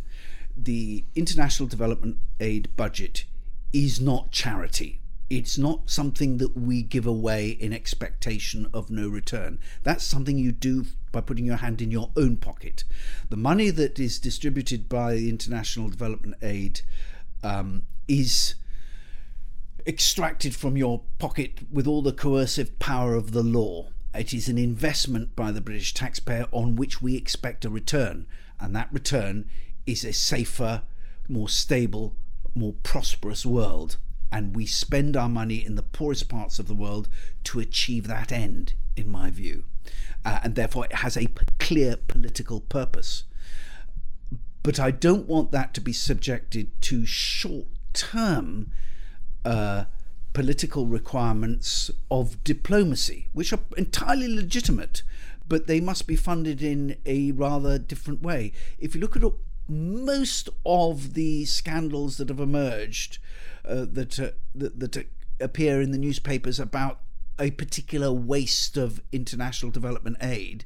the 0.56 1.06
international 1.16 1.68
development 1.68 2.18
aid 2.40 2.70
budget 2.76 3.26
is 3.74 4.02
not 4.02 4.32
charity 4.32 5.02
it's 5.30 5.58
not 5.58 5.90
something 5.90 6.38
that 6.38 6.58
we 6.58 6.82
give 6.82 7.06
away 7.06 7.50
in 7.50 7.74
expectation 7.74 8.68
of 8.74 8.90
no 8.90 9.10
return. 9.10 9.60
That's 9.84 10.04
something 10.04 10.38
you 10.38 10.52
do 10.52 10.86
by 11.12 11.22
putting 11.22 11.46
your 11.46 11.58
hand 11.58 11.82
in 11.82 11.92
your 11.92 12.12
own 12.16 12.38
pocket. 12.38 12.86
The 13.30 13.36
money 13.36 13.70
that 13.72 14.00
is 14.00 14.20
distributed 14.20 14.88
by 14.88 15.16
the 15.16 15.30
international 15.30 15.90
development 15.90 16.36
aid 16.42 16.82
um, 17.44 17.84
is 18.08 18.56
extracted 19.88 20.54
from 20.54 20.78
your 20.78 21.02
pocket 21.18 21.60
with 21.72 21.88
all 21.88 22.02
the 22.02 22.14
coercive 22.14 22.78
power 22.78 23.16
of 23.16 23.32
the 23.32 23.44
law. 23.44 23.90
It 24.14 24.34
is 24.34 24.50
an 24.50 24.58
investment 24.58 25.36
by 25.36 25.52
the 25.52 25.62
British 25.62 25.94
taxpayer 25.94 26.48
on 26.52 26.76
which 26.76 27.02
we 27.02 27.16
expect 27.16 27.66
a 27.66 27.70
return, 27.70 28.28
and 28.60 28.76
that 28.76 28.92
return 28.92 29.50
is 29.86 30.04
a 30.04 30.14
safer, 30.14 30.84
more 31.30 31.50
stable, 31.50 32.16
more 32.54 32.74
prosperous 32.84 33.46
world 33.46 33.98
and 34.32 34.56
we 34.56 34.66
spend 34.66 35.16
our 35.16 35.30
money 35.30 35.66
in 35.66 35.76
the 35.76 35.84
poorest 35.84 36.28
parts 36.28 36.60
of 36.60 36.68
the 36.68 36.76
world 36.76 37.08
to 37.46 37.60
achieve 37.60 38.08
that 38.08 38.32
end, 38.32 38.74
in 38.96 39.10
my 39.10 39.30
view. 39.30 39.64
Uh, 40.26 40.40
and 40.44 40.56
therefore, 40.56 40.86
it 40.86 40.96
has 40.96 41.16
a 41.16 41.28
p- 41.28 41.46
clear 41.60 41.96
political 42.08 42.60
purpose. 42.60 43.24
But 44.64 44.80
I 44.80 44.92
don't 44.92 45.28
want 45.28 45.52
that 45.52 45.74
to 45.76 45.82
be 45.82 45.94
subjected 45.94 46.82
to 46.84 47.06
short 47.06 47.68
term 47.94 48.72
uh, 49.46 49.86
political 50.34 50.86
requirements 50.86 51.90
of 52.12 52.44
diplomacy, 52.44 53.28
which 53.34 53.52
are 53.52 53.60
entirely 53.76 54.28
legitimate, 54.28 55.02
but 55.48 55.68
they 55.68 55.80
must 55.80 56.08
be 56.08 56.16
funded 56.16 56.62
in 56.62 56.98
a 57.06 57.32
rather 57.32 57.80
different 57.80 58.22
way. 58.22 58.52
If 58.78 58.94
you 58.94 59.02
look 59.02 59.16
at 59.16 59.24
most 59.68 60.50
of 60.66 61.14
the 61.14 61.46
scandals 61.46 62.18
that 62.18 62.30
have 62.30 62.40
emerged 62.40 63.20
uh, 63.66 63.86
that, 63.92 64.20
uh, 64.20 64.32
that, 64.56 64.80
that 64.80 65.08
appear 65.40 65.82
in 65.82 65.92
the 65.92 65.98
newspapers 65.98 66.60
about 66.60 67.00
a 67.40 67.52
particular 67.52 68.12
waste 68.12 68.78
of 68.78 69.02
international 69.12 69.72
development 69.72 70.18
aid, 70.22 70.66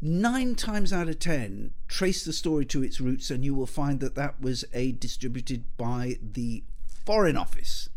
nine 0.00 0.54
times 0.54 0.92
out 0.92 1.08
of 1.08 1.18
ten, 1.18 1.72
trace 1.88 2.24
the 2.24 2.32
story 2.32 2.64
to 2.66 2.82
its 2.82 3.00
roots, 3.00 3.30
and 3.30 3.44
you 3.44 3.54
will 3.54 3.66
find 3.66 4.00
that 4.00 4.14
that 4.14 4.40
was 4.40 4.64
aid 4.72 4.98
distributed 5.00 5.64
by 5.76 6.16
the 6.20 6.64
Foreign 7.04 7.36
Office. 7.36 7.88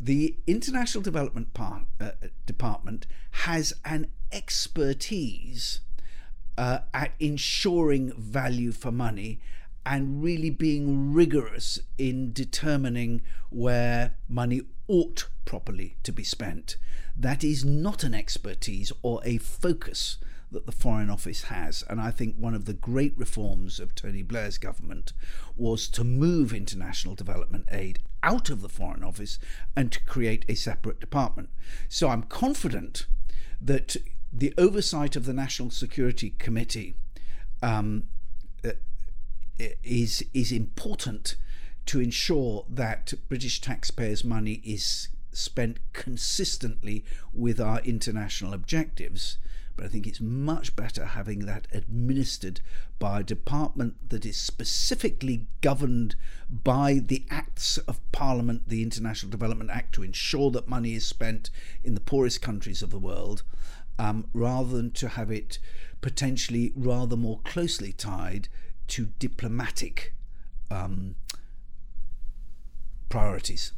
The 0.00 0.36
International 0.46 1.02
Development 1.02 1.52
Par- 1.54 1.84
uh, 2.00 2.10
Department 2.46 3.06
has 3.30 3.72
an 3.84 4.08
expertise 4.32 5.80
uh, 6.58 6.80
at 6.92 7.12
ensuring 7.20 8.12
value 8.16 8.72
for 8.72 8.90
money 8.90 9.40
and 9.86 10.22
really 10.22 10.50
being 10.50 11.12
rigorous 11.12 11.78
in 11.98 12.32
determining 12.32 13.22
where 13.50 14.14
money 14.28 14.62
ought 14.88 15.28
properly 15.44 15.96
to 16.02 16.12
be 16.12 16.24
spent. 16.24 16.76
That 17.16 17.44
is 17.44 17.64
not 17.64 18.02
an 18.02 18.14
expertise 18.14 18.92
or 19.02 19.20
a 19.24 19.38
focus 19.38 20.18
that 20.54 20.66
the 20.66 20.72
Foreign 20.72 21.10
Office 21.10 21.44
has. 21.44 21.84
And 21.88 22.00
I 22.00 22.10
think 22.10 22.36
one 22.36 22.54
of 22.54 22.64
the 22.64 22.72
great 22.72 23.12
reforms 23.16 23.78
of 23.78 23.94
Tony 23.94 24.22
Blair's 24.22 24.58
government 24.58 25.12
was 25.56 25.88
to 25.88 26.02
move 26.02 26.52
international 26.52 27.14
development 27.14 27.66
aid 27.70 27.98
out 28.22 28.48
of 28.48 28.62
the 28.62 28.68
Foreign 28.68 29.04
Office 29.04 29.38
and 29.76 29.92
to 29.92 30.02
create 30.04 30.44
a 30.48 30.54
separate 30.54 30.98
department. 31.00 31.50
So 31.88 32.08
I'm 32.08 32.22
confident 32.22 33.06
that 33.60 33.96
the 34.32 34.54
oversight 34.58 35.14
of 35.14 35.26
the 35.26 35.32
National 35.32 35.70
Security 35.70 36.30
Committee 36.38 36.96
um, 37.62 38.04
uh, 38.64 38.70
is 39.84 40.24
is 40.34 40.50
important 40.50 41.36
to 41.86 42.00
ensure 42.00 42.64
that 42.68 43.12
British 43.28 43.60
taxpayers' 43.60 44.24
money 44.24 44.60
is 44.64 45.08
spent 45.32 45.78
consistently 45.92 47.04
with 47.32 47.60
our 47.60 47.80
international 47.80 48.54
objectives. 48.54 49.38
But 49.76 49.86
I 49.86 49.88
think 49.88 50.06
it's 50.06 50.20
much 50.20 50.76
better 50.76 51.04
having 51.04 51.46
that 51.46 51.66
administered 51.72 52.60
by 52.98 53.20
a 53.20 53.24
department 53.24 54.08
that 54.10 54.24
is 54.24 54.36
specifically 54.36 55.46
governed 55.60 56.14
by 56.48 57.00
the 57.04 57.24
acts 57.28 57.78
of 57.78 58.00
Parliament, 58.12 58.68
the 58.68 58.82
International 58.82 59.30
Development 59.30 59.70
Act, 59.70 59.94
to 59.96 60.02
ensure 60.02 60.50
that 60.52 60.68
money 60.68 60.94
is 60.94 61.06
spent 61.06 61.50
in 61.82 61.94
the 61.94 62.00
poorest 62.00 62.40
countries 62.40 62.82
of 62.82 62.90
the 62.90 62.98
world, 62.98 63.42
um, 63.98 64.28
rather 64.32 64.76
than 64.76 64.92
to 64.92 65.08
have 65.08 65.30
it 65.30 65.58
potentially 66.00 66.72
rather 66.76 67.16
more 67.16 67.40
closely 67.44 67.92
tied 67.92 68.48
to 68.86 69.06
diplomatic 69.18 70.14
um, 70.70 71.16
priorities. 73.08 73.72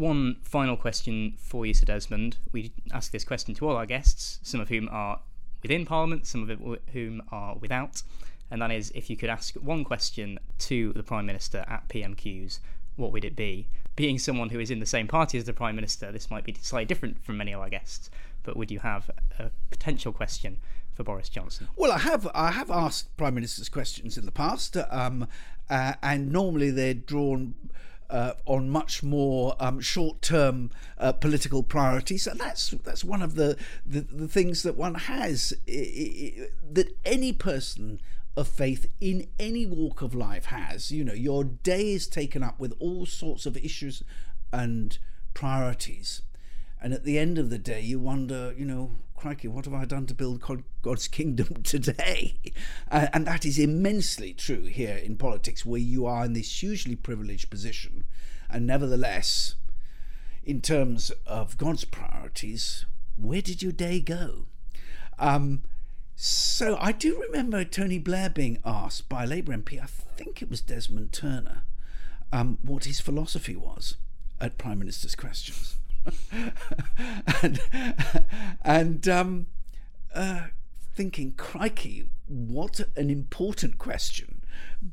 One 0.00 0.36
final 0.40 0.78
question 0.78 1.34
for 1.36 1.66
you, 1.66 1.74
Sir 1.74 1.84
Desmond. 1.84 2.38
We 2.52 2.72
ask 2.90 3.12
this 3.12 3.22
question 3.22 3.54
to 3.56 3.68
all 3.68 3.76
our 3.76 3.84
guests, 3.84 4.40
some 4.42 4.58
of 4.58 4.70
whom 4.70 4.88
are 4.90 5.20
within 5.60 5.84
Parliament, 5.84 6.26
some 6.26 6.48
of 6.48 6.78
whom 6.94 7.22
are 7.30 7.56
without. 7.56 8.02
And 8.50 8.62
that 8.62 8.70
is 8.70 8.90
if 8.94 9.10
you 9.10 9.18
could 9.18 9.28
ask 9.28 9.56
one 9.56 9.84
question 9.84 10.38
to 10.60 10.94
the 10.94 11.02
Prime 11.02 11.26
Minister 11.26 11.66
at 11.68 11.86
PMQs, 11.90 12.60
what 12.96 13.12
would 13.12 13.26
it 13.26 13.36
be? 13.36 13.68
Being 13.94 14.18
someone 14.18 14.48
who 14.48 14.58
is 14.58 14.70
in 14.70 14.80
the 14.80 14.86
same 14.86 15.06
party 15.06 15.36
as 15.36 15.44
the 15.44 15.52
Prime 15.52 15.76
Minister, 15.76 16.10
this 16.10 16.30
might 16.30 16.44
be 16.44 16.56
slightly 16.62 16.86
different 16.86 17.22
from 17.22 17.36
many 17.36 17.52
of 17.52 17.60
our 17.60 17.68
guests, 17.68 18.08
but 18.42 18.56
would 18.56 18.70
you 18.70 18.78
have 18.78 19.10
a 19.38 19.50
potential 19.70 20.14
question 20.14 20.60
for 20.94 21.04
Boris 21.04 21.28
Johnson? 21.28 21.68
Well, 21.76 21.92
I 21.92 21.98
have 21.98 22.26
I 22.34 22.52
have 22.52 22.70
asked 22.70 23.14
Prime 23.18 23.34
Ministers 23.34 23.68
questions 23.68 24.16
in 24.16 24.24
the 24.24 24.32
past, 24.32 24.78
um, 24.88 25.28
uh, 25.68 25.92
and 26.02 26.32
normally 26.32 26.70
they're 26.70 26.94
drawn 26.94 27.54
uh, 28.10 28.32
on 28.44 28.68
much 28.68 29.02
more 29.02 29.54
um, 29.60 29.80
short-term 29.80 30.70
uh, 30.98 31.12
political 31.12 31.62
priorities, 31.62 32.26
and 32.26 32.40
that's 32.40 32.70
that's 32.70 33.04
one 33.04 33.22
of 33.22 33.36
the 33.36 33.56
the, 33.86 34.00
the 34.00 34.28
things 34.28 34.62
that 34.64 34.76
one 34.76 34.94
has 34.94 35.54
that 35.66 36.96
any 37.04 37.32
person 37.32 38.00
of 38.36 38.48
faith 38.48 38.86
in 39.00 39.28
any 39.38 39.64
walk 39.66 40.02
of 40.02 40.14
life 40.14 40.46
has. 40.46 40.90
You 40.90 41.04
know, 41.04 41.12
your 41.12 41.44
day 41.44 41.92
is 41.92 42.06
taken 42.06 42.42
up 42.42 42.58
with 42.58 42.74
all 42.78 43.06
sorts 43.06 43.46
of 43.46 43.56
issues 43.56 44.02
and 44.52 44.98
priorities, 45.32 46.22
and 46.82 46.92
at 46.92 47.04
the 47.04 47.18
end 47.18 47.38
of 47.38 47.48
the 47.50 47.58
day, 47.58 47.80
you 47.80 48.00
wonder, 48.00 48.52
you 48.56 48.64
know, 48.64 48.96
crikey, 49.20 49.48
what 49.48 49.66
have 49.66 49.74
I 49.74 49.84
done 49.84 50.06
to 50.06 50.14
build 50.14 50.42
God's 50.80 51.06
kingdom 51.06 51.62
today? 51.62 52.36
Uh, 52.90 53.08
and 53.12 53.26
that 53.26 53.44
is 53.44 53.58
immensely 53.58 54.32
true 54.32 54.62
here 54.62 54.96
in 54.96 55.16
politics, 55.16 55.64
where 55.64 55.80
you 55.80 56.06
are 56.06 56.24
in 56.24 56.32
this 56.32 56.62
hugely 56.62 56.96
privileged 56.96 57.50
position. 57.50 58.04
And 58.48 58.66
nevertheless, 58.66 59.56
in 60.42 60.62
terms 60.62 61.12
of 61.26 61.58
God's 61.58 61.84
priorities, 61.84 62.86
where 63.18 63.42
did 63.42 63.62
your 63.62 63.72
day 63.72 64.00
go? 64.00 64.46
Um, 65.18 65.64
so 66.16 66.78
I 66.80 66.92
do 66.92 67.20
remember 67.20 67.62
Tony 67.64 67.98
Blair 67.98 68.30
being 68.30 68.58
asked 68.64 69.10
by 69.10 69.24
a 69.24 69.26
Labour 69.26 69.52
MP, 69.54 69.82
I 69.82 69.86
think 69.86 70.40
it 70.40 70.48
was 70.48 70.62
Desmond 70.62 71.12
Turner, 71.12 71.62
um, 72.32 72.56
what 72.62 72.84
his 72.84 73.00
philosophy 73.00 73.54
was 73.54 73.96
at 74.40 74.56
Prime 74.56 74.78
Minister's 74.78 75.14
Questions. 75.14 75.76
and 77.42 77.60
and 78.62 79.08
um, 79.08 79.46
uh, 80.14 80.46
thinking, 80.94 81.32
crikey, 81.32 82.08
what 82.26 82.80
an 82.96 83.10
important 83.10 83.78
question, 83.78 84.42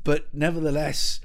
but 0.04 0.32
nevertheless, 0.32 1.20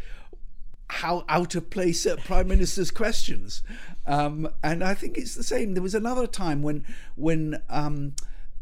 how 0.87 1.25
out 1.27 1.55
of 1.55 1.69
place 1.69 2.05
at 2.05 2.23
prime 2.23 2.47
minister's 2.47 2.91
questions. 2.91 3.63
Um, 4.05 4.49
and 4.63 4.83
I 4.83 4.93
think 4.93 5.17
it's 5.17 5.35
the 5.35 5.43
same. 5.43 5.73
There 5.73 5.83
was 5.83 5.95
another 5.95 6.27
time 6.27 6.61
when 6.61 6.85
when 7.15 7.61
um, 7.69 8.15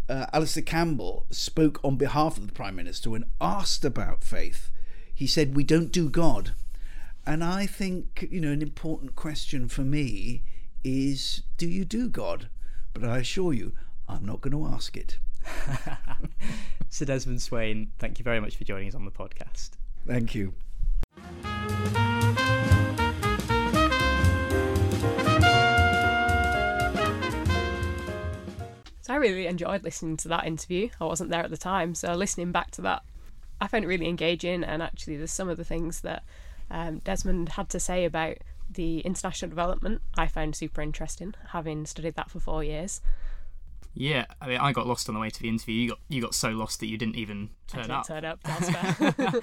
uh, 0.08 0.28
Alastair 0.34 0.64
Campbell 0.64 1.26
spoke 1.30 1.80
on 1.84 1.98
behalf 1.98 2.38
of 2.38 2.48
the 2.48 2.54
prime 2.54 2.76
minister 2.76 3.10
when 3.10 3.26
asked 3.40 3.84
about 3.84 4.24
faith. 4.24 4.72
He 5.14 5.28
said, 5.28 5.56
"We 5.56 5.64
don't 5.64 5.92
do 5.92 6.10
God." 6.10 6.54
And 7.26 7.44
I 7.44 7.68
think, 7.68 8.28
you 8.32 8.42
know, 8.42 8.52
an 8.52 8.64
important 8.64 9.16
question 9.16 9.68
for 9.68 9.82
me 9.82 10.44
is 10.84 11.44
do 11.58 11.68
you 11.68 11.86
do 11.86 12.10
God? 12.10 12.50
But 12.94 13.04
I 13.04 13.20
assure 13.20 13.54
you, 13.54 13.74
I'm 14.08 14.26
not 14.26 14.42
going 14.42 14.52
to 14.52 14.66
ask 14.74 14.98
it. 14.98 15.18
Sir 16.90 17.06
Desmond 17.06 17.42
Swayne, 17.42 17.92
thank 18.00 18.20
you 18.20 18.24
very 18.24 18.40
much 18.40 18.58
for 18.58 18.64
joining 18.64 18.88
us 18.88 18.96
on 18.96 19.06
the 19.06 19.12
podcast. 19.12 19.72
Thank 20.06 20.36
you. 20.36 20.54
So 29.02 29.14
I 29.14 29.18
really 29.18 29.48
enjoyed 29.48 29.84
listening 29.84 30.18
to 30.18 30.28
that 30.30 30.46
interview. 30.46 30.90
I 31.00 31.06
wasn't 31.06 31.30
there 31.30 31.44
at 31.44 31.50
the 31.50 31.58
time, 31.58 31.96
so 31.96 32.14
listening 32.14 32.52
back 32.52 32.72
to 32.72 32.82
that, 32.82 33.04
I 33.60 33.68
found 33.68 33.86
it 33.86 33.88
really 33.88 34.08
engaging. 34.08 34.64
And 34.64 34.84
actually, 34.84 35.18
there's 35.18 35.32
some 35.32 35.50
of 35.50 35.58
the 35.58 35.64
things 35.64 36.02
that 36.02 36.24
um, 36.70 37.00
Desmond 37.00 37.50
had 37.50 37.70
to 37.70 37.80
say 37.80 38.06
about 38.06 38.38
the 38.74 39.00
international 39.00 39.50
development 39.50 40.02
I 40.18 40.28
found 40.28 40.56
super 40.56 40.82
interesting, 40.82 41.36
having 41.50 41.86
studied 41.86 42.16
that 42.16 42.30
for 42.30 42.40
four 42.40 42.64
years. 42.64 43.02
Yeah, 43.94 44.26
I 44.40 44.48
mean, 44.48 44.58
I 44.58 44.72
got 44.72 44.88
lost 44.88 45.10
on 45.10 45.16
the 45.16 45.22
way 45.22 45.30
to 45.30 45.42
the 45.42 45.50
interview. 45.50 45.76
You 45.76 45.90
got 45.90 46.00
you 46.08 46.22
got 46.22 46.34
so 46.34 46.50
lost 46.50 46.80
that 46.80 46.88
you 46.88 46.98
didn't 46.98 47.18
even 47.18 47.50
turn 47.68 47.84
didn't 47.84 47.96
up. 47.98 48.08
Turn 48.08 48.26
up. 48.26 48.40
That's 48.44 48.70
fair. 48.70 49.42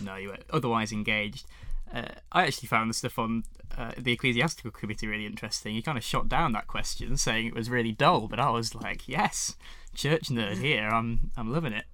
no, 0.06 0.16
you 0.16 0.28
were 0.28 0.38
otherwise 0.50 0.92
engaged. 0.92 1.46
Uh, 1.92 2.02
I 2.30 2.46
actually 2.46 2.68
found 2.68 2.90
the 2.90 2.94
stuff 2.94 3.18
on 3.18 3.44
uh, 3.76 3.92
the 3.96 4.12
ecclesiastical 4.12 4.70
committee 4.70 5.06
really 5.06 5.26
interesting. 5.26 5.74
He 5.74 5.82
kind 5.82 5.98
of 5.98 6.04
shot 6.04 6.28
down 6.28 6.52
that 6.52 6.66
question, 6.66 7.16
saying 7.16 7.46
it 7.46 7.54
was 7.54 7.70
really 7.70 7.92
dull, 7.92 8.28
but 8.28 8.38
I 8.38 8.50
was 8.50 8.74
like, 8.74 9.08
yes, 9.08 9.56
church 9.94 10.28
nerd 10.28 10.58
here. 10.58 10.88
I'm 10.88 11.32
I'm 11.36 11.52
loving 11.52 11.72
it. 11.72 11.86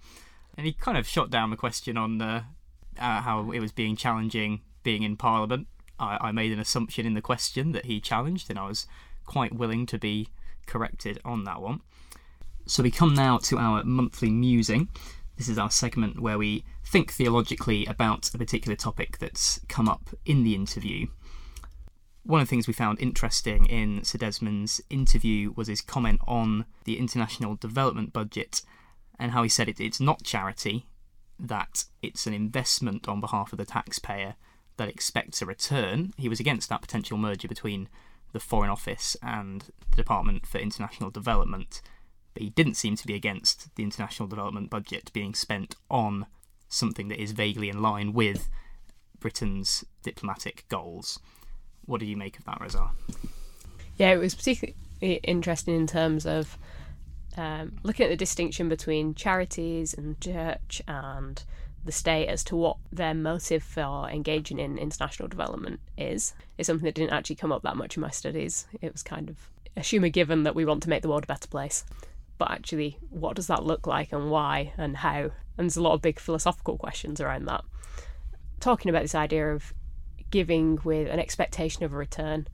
And 0.57 0.67
he 0.67 0.73
kind 0.73 0.99
of 0.99 1.07
shot 1.07 1.31
down 1.31 1.51
the 1.51 1.57
question 1.57 1.97
on 1.97 2.21
uh, 2.21 2.43
how 2.99 3.51
it 3.51 3.61
was 3.61 3.73
being 3.73 3.97
challenging 3.97 4.61
being 4.83 5.03
in 5.03 5.17
Parliament 5.17 5.67
I, 5.99 6.19
I 6.21 6.33
made 6.33 6.53
an 6.53 6.61
assumption 6.61 7.07
in 7.07 7.15
the 7.15 7.23
question 7.23 7.73
that 7.73 7.87
he 7.87 8.01
challenged, 8.01 8.51
and 8.51 8.59
I 8.59 8.69
was 8.69 8.87
quite 9.27 9.55
willing 9.55 9.87
to 9.87 9.99
be 9.99 10.29
corrected 10.67 11.21
on 11.25 11.45
that 11.45 11.61
one. 11.61 11.81
So 12.67 12.83
we 12.83 12.91
come 12.91 13.15
now 13.15 13.39
to 13.39 13.59
our 13.59 13.85
monthly 13.85 14.31
musing. 14.31 14.89
This 15.37 15.49
is 15.49 15.59
our 15.59 15.71
segment 15.71 16.21
where 16.21 16.39
we 16.39 16.65
think 16.85 17.13
theologically 17.13 17.85
about 17.87 18.33
a 18.33 18.39
particular 18.39 18.77
topic 18.77 19.19
that's 19.19 19.61
come 19.69 19.89
up 19.89 20.11
in 20.25 20.45
the 20.45 20.55
interview. 20.55 21.09
One 22.23 22.41
of 22.41 22.47
the 22.47 22.51
things 22.51 22.67
we 22.67 22.73
found 22.73 23.01
interesting 23.01 23.67
in 23.67 24.03
Sir 24.03 24.17
Desmond's 24.17 24.81
interview 24.89 25.53
was 25.55 25.69
his 25.69 25.83
comment 25.83 26.21
on 26.27 26.65
the 26.85 26.99
international 26.99 27.57
development 27.57 28.13
budget 28.15 28.63
and 29.19 29.33
how 29.33 29.43
he 29.43 29.49
said 29.49 29.69
it, 29.69 29.79
it's 29.79 30.01
not 30.01 30.23
charity, 30.23 30.87
that 31.39 31.85
it's 32.01 32.27
an 32.27 32.33
investment 32.33 33.09
on 33.09 33.21
behalf 33.21 33.53
of 33.53 33.59
the 33.59 33.67
taxpayer 33.67 34.37
that 34.77 34.89
expects 34.89 35.41
a 35.41 35.47
return. 35.47 36.13
He 36.17 36.29
was 36.29 36.41
against 36.41 36.69
that 36.69 36.83
potential 36.83 37.19
merger 37.19 37.49
between 37.49 37.89
the 38.33 38.41
Foreign 38.41 38.71
Office 38.71 39.17
and 39.23 39.63
the 39.91 39.97
Department 39.97 40.47
for 40.47 40.59
International 40.59 41.11
Development, 41.11 41.81
but 42.35 42.43
he 42.43 42.51
didn't 42.51 42.75
seem 42.75 42.97
to 42.97 43.07
be 43.07 43.15
against 43.15 43.75
the 43.77 43.85
international 43.85 44.29
development 44.29 44.71
budget 44.71 45.11
being 45.13 45.35
spent 45.35 45.77
on 45.89 46.27
something 46.69 47.09
that 47.09 47.23
is 47.23 47.31
vaguely 47.33 47.69
in 47.69 47.81
line 47.81 48.13
with 48.13 48.49
Britain's 49.21 49.85
diplomatic 50.03 50.65
goals. 50.69 51.21
What 51.87 52.01
do 52.01 52.07
you 52.07 52.17
make 52.17 52.39
of 52.39 52.45
that, 52.45 52.61
Reza? 52.61 52.91
Yeah, 53.97 54.11
it 54.11 54.19
was 54.19 54.35
particularly 54.35 54.75
interesting 55.23 55.77
in 55.77 55.87
terms 55.87 56.27
of 56.27 56.59
um, 57.37 57.79
looking 57.83 58.05
at 58.05 58.11
the 58.11 58.17
distinction 58.17 58.69
between 58.69 59.15
charities 59.15 59.95
and 59.95 60.21
church 60.21 60.83
and 60.89 61.43
the 61.85 61.93
state 61.93 62.29
as 62.29 62.43
to 62.45 62.57
what 62.57 62.77
their 62.91 63.15
motive 63.15 63.63
for 63.63 64.09
engaging 64.09 64.59
in 64.59 64.79
international 64.79 65.29
development 65.29 65.81
is 65.99 66.35
is 66.57 66.67
something 66.67 66.85
that 66.85 66.95
didn't 66.95 67.13
actually 67.13 67.37
come 67.37 67.53
up 67.53 67.63
that 67.63 67.77
much 67.77 67.97
in 67.97 68.01
my 68.01 68.11
studies. 68.11 68.67
It 68.81 68.93
was 68.93 69.03
kind 69.03 69.29
of 69.29 69.51
assume 69.77 70.05
a 70.05 70.11
given 70.11 70.45
that 70.45 70.55
we 70.55 70.65
want 70.65 70.83
to 70.85 70.89
make 70.89 71.03
the 71.03 71.09
world 71.09 71.25
a 71.25 71.29
better 71.29 71.49
place. 71.49 71.85
But 72.39 72.51
actually, 72.51 72.99
what 73.11 73.37
does 73.37 73.47
that 73.47 73.65
look 73.65 73.87
like 73.87 74.13
and 74.13 74.31
why 74.31 74.73
and 74.77 74.97
how? 74.97 75.31
And 75.57 75.67
there's 75.67 75.77
a 75.77 75.83
lot 75.83 75.95
of 75.95 76.03
big 76.03 76.19
philosophical 76.19 76.77
questions 76.77 77.21
around 77.21 77.47
that. 77.47 77.65
Talking 78.61 78.89
about 78.89 79.03
this 79.03 79.15
idea 79.15 79.53
of 79.53 79.73
giving 80.31 80.81
with 80.85 81.09
an 81.09 81.21
expectation 81.21 81.85
of 81.85 81.93
a 81.93 81.97
return 81.97 82.49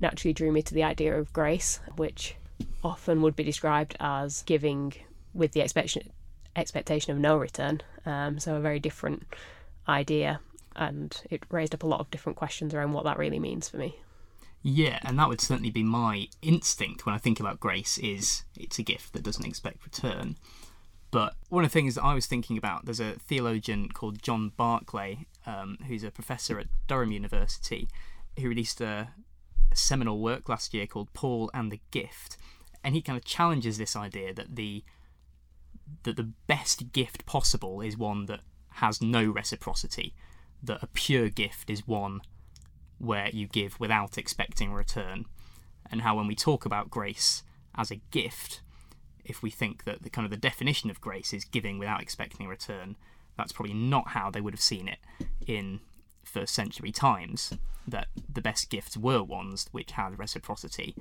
naturally 0.00 0.32
drew 0.32 0.52
me 0.52 0.62
to 0.62 0.74
the 0.74 0.84
idea 0.84 1.18
of 1.18 1.32
grace, 1.32 1.80
which 1.96 2.36
often 2.84 3.22
would 3.22 3.34
be 3.34 3.44
described 3.44 3.96
as 3.98 4.42
giving 4.42 4.92
with 5.34 5.52
the 5.52 5.62
expectation 5.62 6.10
expectation 6.56 7.12
of 7.12 7.18
no 7.18 7.36
return. 7.36 7.80
Um, 8.04 8.38
so 8.38 8.56
a 8.56 8.60
very 8.60 8.80
different 8.80 9.26
idea, 9.88 10.40
and 10.76 11.20
it 11.30 11.42
raised 11.50 11.74
up 11.74 11.82
a 11.82 11.86
lot 11.86 12.00
of 12.00 12.10
different 12.10 12.36
questions 12.36 12.74
around 12.74 12.92
what 12.92 13.04
that 13.04 13.18
really 13.18 13.38
means 13.38 13.68
for 13.68 13.76
me. 13.76 13.96
Yeah, 14.62 15.00
and 15.02 15.18
that 15.18 15.28
would 15.28 15.40
certainly 15.40 15.70
be 15.70 15.82
my 15.82 16.28
instinct 16.40 17.04
when 17.04 17.14
I 17.14 17.18
think 17.18 17.40
about 17.40 17.58
grace 17.58 17.98
is 17.98 18.44
it's 18.56 18.78
a 18.78 18.82
gift 18.82 19.12
that 19.12 19.24
doesn't 19.24 19.46
expect 19.46 19.84
return. 19.84 20.36
But 21.10 21.34
one 21.50 21.64
of 21.64 21.70
the 21.70 21.74
things 21.74 21.96
that 21.96 22.04
I 22.04 22.14
was 22.14 22.26
thinking 22.26 22.56
about, 22.56 22.84
there's 22.84 23.00
a 23.00 23.12
theologian 23.12 23.88
called 23.88 24.22
John 24.22 24.52
Barclay, 24.56 25.26
um, 25.46 25.78
who's 25.86 26.04
a 26.04 26.10
professor 26.10 26.58
at 26.58 26.68
Durham 26.86 27.12
University, 27.12 27.88
who 28.38 28.48
released 28.48 28.80
a, 28.80 29.08
a 29.70 29.76
seminal 29.76 30.20
work 30.20 30.48
last 30.48 30.72
year 30.72 30.86
called 30.86 31.12
Paul 31.12 31.50
and 31.52 31.70
the 31.70 31.80
Gift. 31.90 32.38
And 32.84 32.94
he 32.94 33.02
kind 33.02 33.18
of 33.18 33.24
challenges 33.24 33.78
this 33.78 33.94
idea 33.94 34.32
that 34.32 34.56
the 34.56 34.84
that 36.04 36.16
the 36.16 36.32
best 36.46 36.92
gift 36.92 37.26
possible 37.26 37.80
is 37.80 37.96
one 37.96 38.26
that 38.26 38.40
has 38.76 39.02
no 39.02 39.24
reciprocity, 39.24 40.14
that 40.62 40.82
a 40.82 40.86
pure 40.88 41.28
gift 41.28 41.68
is 41.70 41.86
one 41.86 42.20
where 42.98 43.28
you 43.30 43.46
give 43.48 43.78
without 43.80 44.16
expecting 44.16 44.72
return, 44.72 45.24
and 45.90 46.02
how 46.02 46.16
when 46.16 46.26
we 46.26 46.34
talk 46.34 46.64
about 46.64 46.90
grace 46.90 47.42
as 47.74 47.90
a 47.90 48.00
gift, 48.10 48.60
if 49.24 49.42
we 49.42 49.50
think 49.50 49.84
that 49.84 50.02
the 50.02 50.10
kind 50.10 50.24
of 50.24 50.30
the 50.30 50.36
definition 50.36 50.90
of 50.90 51.00
grace 51.00 51.32
is 51.32 51.44
giving 51.44 51.78
without 51.78 52.00
expecting 52.02 52.46
return, 52.46 52.96
that's 53.36 53.52
probably 53.52 53.74
not 53.74 54.08
how 54.08 54.30
they 54.30 54.40
would 54.40 54.54
have 54.54 54.60
seen 54.60 54.88
it 54.88 54.98
in 55.46 55.80
first 56.24 56.54
century 56.54 56.92
times. 56.92 57.52
That 57.86 58.06
the 58.32 58.42
best 58.42 58.70
gifts 58.70 58.96
were 58.96 59.22
ones 59.22 59.66
which 59.72 59.92
had 59.92 60.18
reciprocity, 60.18 60.94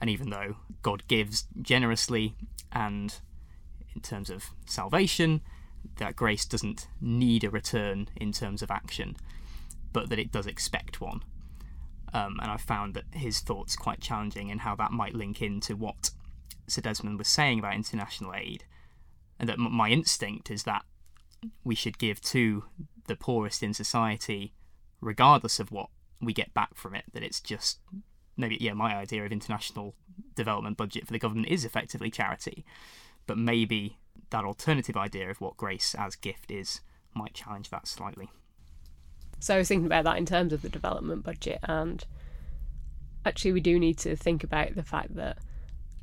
and 0.00 0.08
even 0.08 0.30
though 0.30 0.56
God 0.82 1.08
gives 1.08 1.46
generously 1.60 2.36
and 2.70 3.18
in 3.96 4.02
terms 4.02 4.30
of 4.30 4.50
salvation, 4.66 5.40
that 5.96 6.16
grace 6.16 6.44
doesn't 6.44 6.88
need 7.00 7.44
a 7.44 7.50
return 7.50 8.08
in 8.16 8.32
terms 8.32 8.62
of 8.62 8.70
action, 8.70 9.16
but 9.92 10.08
that 10.10 10.18
it 10.18 10.30
does 10.30 10.46
expect 10.46 11.00
one. 11.00 11.22
Um, 12.12 12.38
and 12.40 12.50
I 12.50 12.56
found 12.56 12.94
that 12.94 13.04
his 13.12 13.40
thoughts 13.40 13.76
quite 13.76 14.00
challenging 14.00 14.50
and 14.50 14.60
how 14.60 14.76
that 14.76 14.92
might 14.92 15.14
link 15.14 15.42
into 15.42 15.74
what 15.74 16.10
Sir 16.66 16.82
Desmond 16.82 17.18
was 17.18 17.28
saying 17.28 17.58
about 17.58 17.74
international 17.74 18.34
aid, 18.34 18.64
and 19.38 19.48
that 19.48 19.58
m- 19.58 19.72
my 19.72 19.88
instinct 19.90 20.50
is 20.50 20.62
that 20.64 20.84
we 21.64 21.74
should 21.74 21.98
give 21.98 22.20
to 22.20 22.64
the 23.06 23.16
poorest 23.16 23.62
in 23.62 23.74
society, 23.74 24.52
regardless 25.00 25.60
of 25.60 25.70
what 25.70 25.88
we 26.20 26.32
get 26.32 26.54
back 26.54 26.74
from 26.74 26.94
it. 26.94 27.04
That 27.12 27.22
it's 27.22 27.40
just 27.40 27.80
maybe 28.36 28.56
yeah, 28.60 28.72
my 28.72 28.94
idea 28.96 29.24
of 29.24 29.32
international 29.32 29.94
development 30.34 30.76
budget 30.76 31.06
for 31.06 31.12
the 31.12 31.18
government 31.18 31.48
is 31.48 31.64
effectively 31.64 32.10
charity, 32.10 32.64
but 33.26 33.38
maybe 33.38 33.98
that 34.30 34.44
alternative 34.44 34.96
idea 34.96 35.30
of 35.30 35.40
what 35.40 35.56
grace 35.56 35.94
as 35.98 36.16
gift 36.16 36.50
is 36.50 36.80
might 37.14 37.34
challenge 37.34 37.70
that 37.70 37.86
slightly. 37.86 38.30
So 39.38 39.54
I 39.54 39.58
was 39.58 39.68
thinking 39.68 39.86
about 39.86 40.04
that 40.04 40.18
in 40.18 40.26
terms 40.26 40.52
of 40.52 40.62
the 40.62 40.68
development 40.68 41.22
budget, 41.22 41.60
and 41.62 42.04
actually, 43.24 43.52
we 43.52 43.60
do 43.60 43.78
need 43.78 43.98
to 43.98 44.16
think 44.16 44.44
about 44.44 44.74
the 44.74 44.82
fact 44.82 45.14
that 45.16 45.38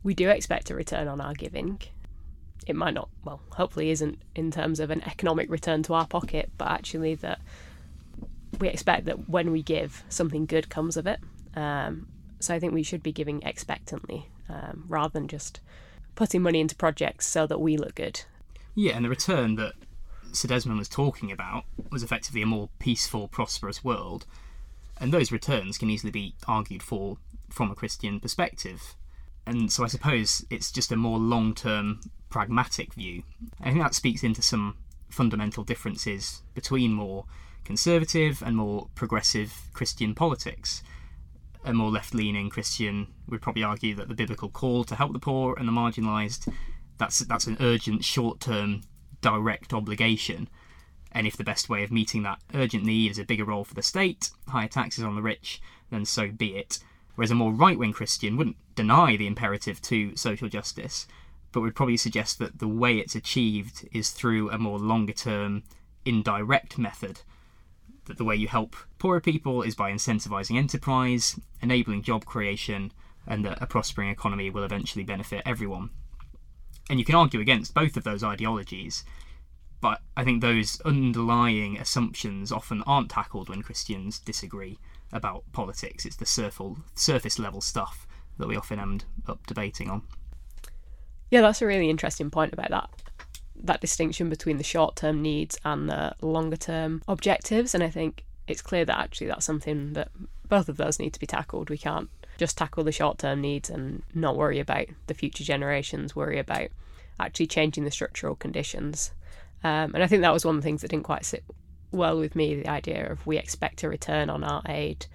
we 0.03 0.13
do 0.13 0.29
expect 0.29 0.69
a 0.69 0.75
return 0.75 1.07
on 1.07 1.21
our 1.21 1.33
giving. 1.33 1.81
It 2.67 2.75
might 2.75 2.93
not, 2.93 3.09
well, 3.23 3.41
hopefully, 3.51 3.89
isn't 3.89 4.21
in 4.35 4.51
terms 4.51 4.79
of 4.79 4.91
an 4.91 5.03
economic 5.03 5.49
return 5.49 5.83
to 5.83 5.93
our 5.93 6.07
pocket, 6.07 6.51
but 6.57 6.69
actually, 6.69 7.15
that 7.15 7.41
we 8.59 8.69
expect 8.69 9.05
that 9.05 9.27
when 9.29 9.51
we 9.51 9.63
give, 9.63 10.03
something 10.09 10.45
good 10.45 10.69
comes 10.69 10.95
of 10.95 11.07
it. 11.07 11.19
Um, 11.55 12.07
so 12.39 12.53
I 12.53 12.59
think 12.59 12.73
we 12.73 12.83
should 12.83 13.01
be 13.01 13.11
giving 13.11 13.41
expectantly 13.43 14.29
um, 14.49 14.85
rather 14.87 15.11
than 15.13 15.27
just 15.27 15.59
putting 16.15 16.41
money 16.41 16.59
into 16.59 16.75
projects 16.75 17.27
so 17.27 17.47
that 17.47 17.59
we 17.59 17.77
look 17.77 17.95
good. 17.95 18.21
Yeah, 18.75 18.95
and 18.95 19.05
the 19.05 19.09
return 19.09 19.55
that 19.55 19.73
Sir 20.31 20.47
Desmond 20.47 20.79
was 20.79 20.89
talking 20.89 21.31
about 21.31 21.65
was 21.91 22.03
effectively 22.03 22.41
a 22.41 22.47
more 22.47 22.69
peaceful, 22.79 23.27
prosperous 23.27 23.83
world, 23.83 24.25
and 24.97 25.11
those 25.11 25.31
returns 25.31 25.77
can 25.77 25.89
easily 25.89 26.11
be 26.11 26.35
argued 26.47 26.81
for 26.81 27.17
from 27.49 27.71
a 27.71 27.75
Christian 27.75 28.19
perspective. 28.19 28.95
And 29.45 29.71
so 29.71 29.83
I 29.83 29.87
suppose 29.87 30.45
it's 30.49 30.71
just 30.71 30.91
a 30.91 30.95
more 30.95 31.19
long 31.19 31.53
term, 31.53 32.01
pragmatic 32.29 32.93
view. 32.93 33.23
I 33.61 33.69
think 33.69 33.83
that 33.83 33.93
speaks 33.93 34.23
into 34.23 34.41
some 34.41 34.77
fundamental 35.09 35.63
differences 35.63 36.41
between 36.55 36.93
more 36.93 37.25
conservative 37.63 38.41
and 38.41 38.57
more 38.57 38.87
progressive 38.95 39.69
Christian 39.73 40.15
politics. 40.15 40.81
A 41.65 41.73
more 41.73 41.91
left 41.91 42.13
leaning 42.13 42.49
Christian 42.49 43.07
would 43.27 43.41
probably 43.41 43.63
argue 43.63 43.95
that 43.95 44.09
the 44.09 44.15
biblical 44.15 44.49
call 44.49 44.83
to 44.83 44.95
help 44.95 45.13
the 45.13 45.19
poor 45.19 45.55
and 45.57 45.67
the 45.67 45.71
marginalised 45.71 46.51
that's 46.97 47.19
that's 47.19 47.47
an 47.47 47.57
urgent 47.59 48.03
short 48.03 48.39
term 48.39 48.81
direct 49.21 49.73
obligation. 49.73 50.49
And 51.11 51.27
if 51.27 51.37
the 51.37 51.43
best 51.43 51.69
way 51.69 51.83
of 51.83 51.91
meeting 51.91 52.23
that 52.23 52.41
urgent 52.53 52.83
need 52.83 53.11
is 53.11 53.19
a 53.19 53.25
bigger 53.25 53.45
role 53.45 53.63
for 53.63 53.75
the 53.75 53.83
state, 53.83 54.31
higher 54.47 54.67
taxes 54.67 55.03
on 55.03 55.15
the 55.15 55.21
rich, 55.21 55.61
then 55.91 56.05
so 56.05 56.31
be 56.31 56.55
it. 56.55 56.79
Whereas 57.15 57.31
a 57.31 57.35
more 57.35 57.53
right 57.53 57.77
wing 57.77 57.93
Christian 57.93 58.35
wouldn't 58.35 58.57
deny 58.75 59.15
the 59.15 59.27
imperative 59.27 59.81
to 59.83 60.15
social 60.15 60.49
justice, 60.49 61.07
but 61.51 61.61
would 61.61 61.75
probably 61.75 61.97
suggest 61.97 62.39
that 62.39 62.59
the 62.59 62.67
way 62.67 62.97
it's 62.97 63.15
achieved 63.15 63.87
is 63.91 64.09
through 64.09 64.49
a 64.49 64.57
more 64.57 64.79
longer 64.79 65.13
term, 65.13 65.63
indirect 66.03 66.77
method. 66.79 67.21
That 68.05 68.17
the 68.17 68.25
way 68.25 68.35
you 68.35 68.47
help 68.47 68.75
poorer 68.99 69.21
people 69.21 69.61
is 69.61 69.75
by 69.75 69.91
incentivising 69.91 70.57
enterprise, 70.57 71.39
enabling 71.61 72.01
job 72.01 72.25
creation, 72.25 72.91
and 73.25 73.45
that 73.45 73.61
a 73.61 73.65
prospering 73.65 74.09
economy 74.09 74.49
will 74.49 74.63
eventually 74.63 75.05
benefit 75.05 75.41
everyone. 75.45 75.89
And 76.89 76.99
you 76.99 77.05
can 77.05 77.15
argue 77.15 77.39
against 77.39 77.73
both 77.73 77.95
of 77.95 78.03
those 78.03 78.23
ideologies, 78.23 79.05
but 79.79 80.01
I 80.17 80.25
think 80.25 80.41
those 80.41 80.81
underlying 80.81 81.77
assumptions 81.77 82.51
often 82.51 82.83
aren't 82.83 83.09
tackled 83.09 83.47
when 83.47 83.61
Christians 83.61 84.19
disagree 84.19 84.79
about 85.13 85.43
politics. 85.53 86.05
It's 86.05 86.17
the 86.17 86.25
surface 86.25 87.39
level 87.39 87.61
stuff 87.61 88.05
that 88.37 88.47
we 88.47 88.57
often 88.57 88.79
end 88.79 89.05
up 89.27 89.45
debating 89.47 89.89
on. 89.89 90.01
Yeah, 91.31 91.41
that's 91.41 91.61
a 91.61 91.65
really 91.65 91.89
interesting 91.89 92.29
point 92.29 92.51
about 92.51 92.69
that 92.71 92.89
that 93.63 93.81
distinction 93.81 94.29
between 94.29 94.57
the 94.57 94.63
short 94.63 94.95
term 94.95 95.21
needs 95.21 95.57
and 95.63 95.89
the 95.89 96.13
longer 96.21 96.57
term 96.57 97.01
objectives. 97.07 97.73
And 97.73 97.83
I 97.83 97.89
think 97.89 98.25
it's 98.47 98.61
clear 98.61 98.85
that 98.85 98.97
actually 98.97 99.27
that's 99.27 99.45
something 99.45 99.93
that 99.93 100.09
both 100.47 100.69
of 100.69 100.77
those 100.77 100.99
need 100.99 101.13
to 101.13 101.19
be 101.19 101.25
tackled. 101.25 101.69
We 101.69 101.77
can't 101.77 102.09
just 102.37 102.57
tackle 102.57 102.83
the 102.83 102.91
short 102.91 103.19
term 103.19 103.41
needs 103.41 103.69
and 103.69 104.03
not 104.13 104.35
worry 104.35 104.59
about 104.59 104.87
the 105.07 105.13
future 105.13 105.43
generations, 105.43 106.15
worry 106.15 106.39
about 106.39 106.69
actually 107.19 107.47
changing 107.47 107.85
the 107.85 107.91
structural 107.91 108.35
conditions. 108.35 109.11
Um, 109.63 109.93
and 109.93 110.03
I 110.03 110.07
think 110.07 110.21
that 110.21 110.33
was 110.33 110.45
one 110.45 110.55
of 110.55 110.61
the 110.61 110.65
things 110.65 110.81
that 110.81 110.89
didn't 110.89 111.05
quite 111.05 111.25
sit 111.25 111.43
well 111.91 112.17
with 112.17 112.35
me 112.35 112.55
the 112.55 112.67
idea 112.67 113.09
of 113.11 113.25
we 113.25 113.37
expect 113.37 113.83
a 113.83 113.89
return 113.89 114.29
on 114.29 114.43
our 114.43 114.63
aid 114.67 115.05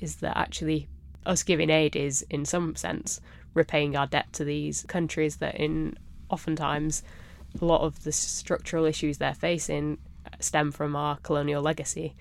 is 0.00 0.16
that 0.16 0.36
actually 0.36 0.88
us 1.26 1.42
giving 1.42 1.68
aid 1.68 1.94
is 1.94 2.24
in 2.30 2.44
some 2.44 2.74
sense 2.74 3.20
repaying 3.52 3.94
our 3.94 4.06
debt 4.06 4.32
to 4.32 4.42
these 4.42 4.84
countries 4.88 5.36
that 5.36 5.54
in 5.56 5.96
oftentimes 6.30 7.02
a 7.60 7.64
lot 7.64 7.82
of 7.82 8.04
the 8.04 8.12
structural 8.12 8.84
issues 8.84 9.18
they're 9.18 9.34
facing 9.34 9.98
stem 10.40 10.70
from 10.70 10.94
our 10.96 11.16
colonial 11.18 11.62
legacy. 11.62 12.14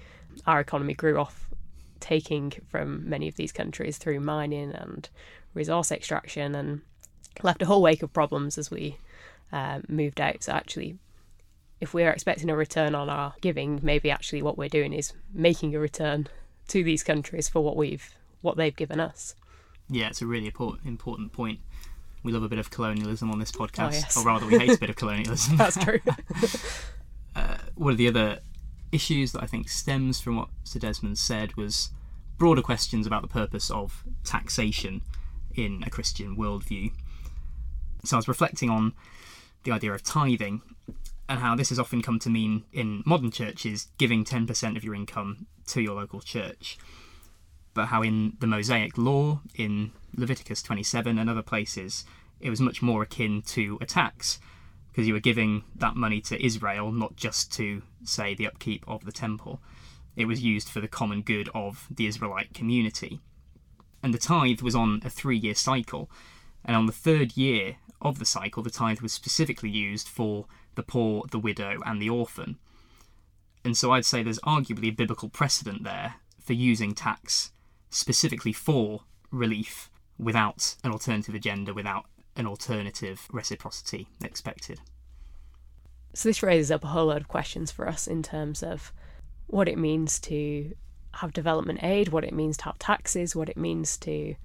Our 0.45 0.59
economy 0.59 0.93
grew 0.93 1.17
off 1.17 1.47
taking 1.99 2.53
from 2.67 3.09
many 3.09 3.27
of 3.27 3.35
these 3.35 3.51
countries 3.51 3.97
through 3.97 4.19
mining 4.19 4.71
and 4.71 5.09
resource 5.53 5.91
extraction 5.91 6.55
and 6.55 6.81
left 7.43 7.61
a 7.61 7.65
whole 7.65 7.81
wake 7.81 8.03
of 8.03 8.13
problems 8.13 8.57
as 8.57 8.71
we 8.71 8.97
uh, 9.51 9.79
moved 9.87 10.21
out. 10.21 10.43
So, 10.43 10.53
actually, 10.53 10.97
if 11.79 11.93
we're 11.93 12.11
expecting 12.11 12.49
a 12.49 12.55
return 12.55 12.95
on 12.95 13.09
our 13.09 13.33
giving, 13.41 13.79
maybe 13.83 14.09
actually 14.11 14.41
what 14.41 14.57
we're 14.57 14.69
doing 14.69 14.93
is 14.93 15.13
making 15.33 15.75
a 15.75 15.79
return 15.79 16.27
to 16.69 16.83
these 16.83 17.03
countries 17.03 17.47
for 17.47 17.63
what 17.63 17.77
we've 17.77 18.15
what 18.41 18.57
they've 18.57 18.75
given 18.75 18.99
us. 18.99 19.35
Yeah, 19.89 20.07
it's 20.07 20.21
a 20.21 20.25
really 20.25 20.47
important 20.47 20.87
important 20.87 21.31
point. 21.31 21.59
We 22.23 22.31
love 22.31 22.43
a 22.43 22.49
bit 22.49 22.59
of 22.59 22.69
colonialism 22.69 23.31
on 23.31 23.39
this 23.39 23.51
podcast, 23.51 23.89
oh, 23.89 23.93
yes. 23.93 24.17
or 24.17 24.25
rather, 24.25 24.45
we 24.45 24.57
hate 24.57 24.71
a 24.71 24.77
bit 24.77 24.89
of 24.89 24.95
colonialism. 24.97 25.57
That's 25.57 25.77
true. 25.77 25.99
uh, 27.35 27.57
one 27.75 27.91
of 27.91 27.97
the 27.97 28.07
other 28.07 28.39
issues 28.91 29.31
that 29.33 29.43
I 29.43 29.45
think 29.45 29.69
stems 29.69 30.19
from 30.19 30.37
what 30.37 30.49
Sir 30.63 30.79
Desmond 30.79 31.17
said 31.17 31.55
was 31.55 31.89
broader 32.37 32.61
questions 32.61 33.07
about 33.07 33.21
the 33.21 33.27
purpose 33.27 33.69
of 33.69 34.03
taxation 34.23 35.01
in 35.55 35.83
a 35.85 35.89
Christian 35.89 36.37
worldview. 36.37 36.91
So 38.05 38.15
I 38.15 38.19
was 38.19 38.27
reflecting 38.27 38.69
on 38.69 38.93
the 39.63 39.71
idea 39.71 39.91
of 39.91 40.03
tithing 40.03 40.61
and 41.27 41.39
how 41.39 41.55
this 41.55 41.69
has 41.69 41.79
often 41.79 42.01
come 42.01 42.19
to 42.19 42.29
mean 42.29 42.63
in 42.71 43.03
modern 43.05 43.31
churches 43.31 43.87
giving 43.97 44.23
10% 44.23 44.77
of 44.77 44.83
your 44.83 44.95
income 44.95 45.47
to 45.67 45.81
your 45.81 45.95
local 45.95 46.21
church. 46.21 46.77
But 47.73 47.87
how 47.87 48.01
in 48.01 48.37
the 48.39 48.47
Mosaic 48.47 48.97
law, 48.97 49.41
in 49.55 49.91
Leviticus 50.17 50.61
27 50.61 51.17
and 51.17 51.29
other 51.29 51.41
places, 51.41 52.03
it 52.39 52.49
was 52.49 52.59
much 52.59 52.81
more 52.81 53.03
akin 53.03 53.41
to 53.43 53.77
a 53.79 53.85
tax 53.85 54.39
because 54.89 55.07
you 55.07 55.13
were 55.13 55.19
giving 55.19 55.63
that 55.75 55.95
money 55.95 56.19
to 56.21 56.43
Israel, 56.43 56.91
not 56.91 57.15
just 57.15 57.51
to, 57.53 57.83
say, 58.03 58.33
the 58.33 58.47
upkeep 58.47 58.83
of 58.87 59.05
the 59.05 59.11
temple. 59.11 59.61
It 60.15 60.25
was 60.25 60.43
used 60.43 60.69
for 60.69 60.81
the 60.81 60.87
common 60.87 61.21
good 61.21 61.49
of 61.53 61.87
the 61.91 62.07
Israelite 62.07 62.53
community. 62.55 63.19
And 64.01 64.11
the 64.13 64.17
tithe 64.17 64.61
was 64.61 64.73
on 64.75 65.01
a 65.05 65.09
three 65.09 65.37
year 65.37 65.53
cycle. 65.53 66.09
And 66.65 66.75
on 66.75 66.87
the 66.87 66.91
third 66.91 67.37
year 67.37 67.75
of 68.01 68.17
the 68.17 68.25
cycle, 68.25 68.63
the 68.63 68.71
tithe 68.71 69.01
was 69.01 69.13
specifically 69.13 69.69
used 69.69 70.07
for 70.07 70.45
the 70.73 70.83
poor, 70.83 71.25
the 71.29 71.39
widow, 71.39 71.77
and 71.85 72.01
the 72.01 72.09
orphan. 72.09 72.57
And 73.63 73.77
so 73.77 73.91
I'd 73.91 74.05
say 74.05 74.23
there's 74.23 74.39
arguably 74.39 74.87
a 74.87 74.91
biblical 74.91 75.29
precedent 75.29 75.83
there 75.83 76.15
for 76.43 76.53
using 76.53 76.93
tax 76.93 77.51
specifically 77.89 78.53
for 78.53 79.01
relief 79.31 79.89
without 80.19 80.75
an 80.83 80.91
alternative 80.91 81.35
agenda, 81.35 81.73
without 81.73 82.05
an 82.35 82.47
alternative 82.47 83.27
reciprocity 83.31 84.07
expected. 84.23 84.79
So 86.13 86.29
this 86.29 86.43
raises 86.43 86.71
up 86.71 86.83
a 86.83 86.87
whole 86.87 87.07
load 87.07 87.21
of 87.21 87.27
questions 87.27 87.71
for 87.71 87.87
us 87.87 88.07
in 88.07 88.23
terms 88.23 88.63
of 88.63 88.91
what 89.47 89.67
it 89.67 89.77
means 89.77 90.19
to 90.21 90.73
have 91.13 91.33
development 91.33 91.83
aid, 91.83 92.09
what 92.09 92.23
it 92.23 92.33
means 92.33 92.57
to 92.57 92.65
have 92.65 92.79
taxes, 92.79 93.35
what 93.35 93.49
it 93.49 93.57
means 93.57 93.97
to 93.97 94.35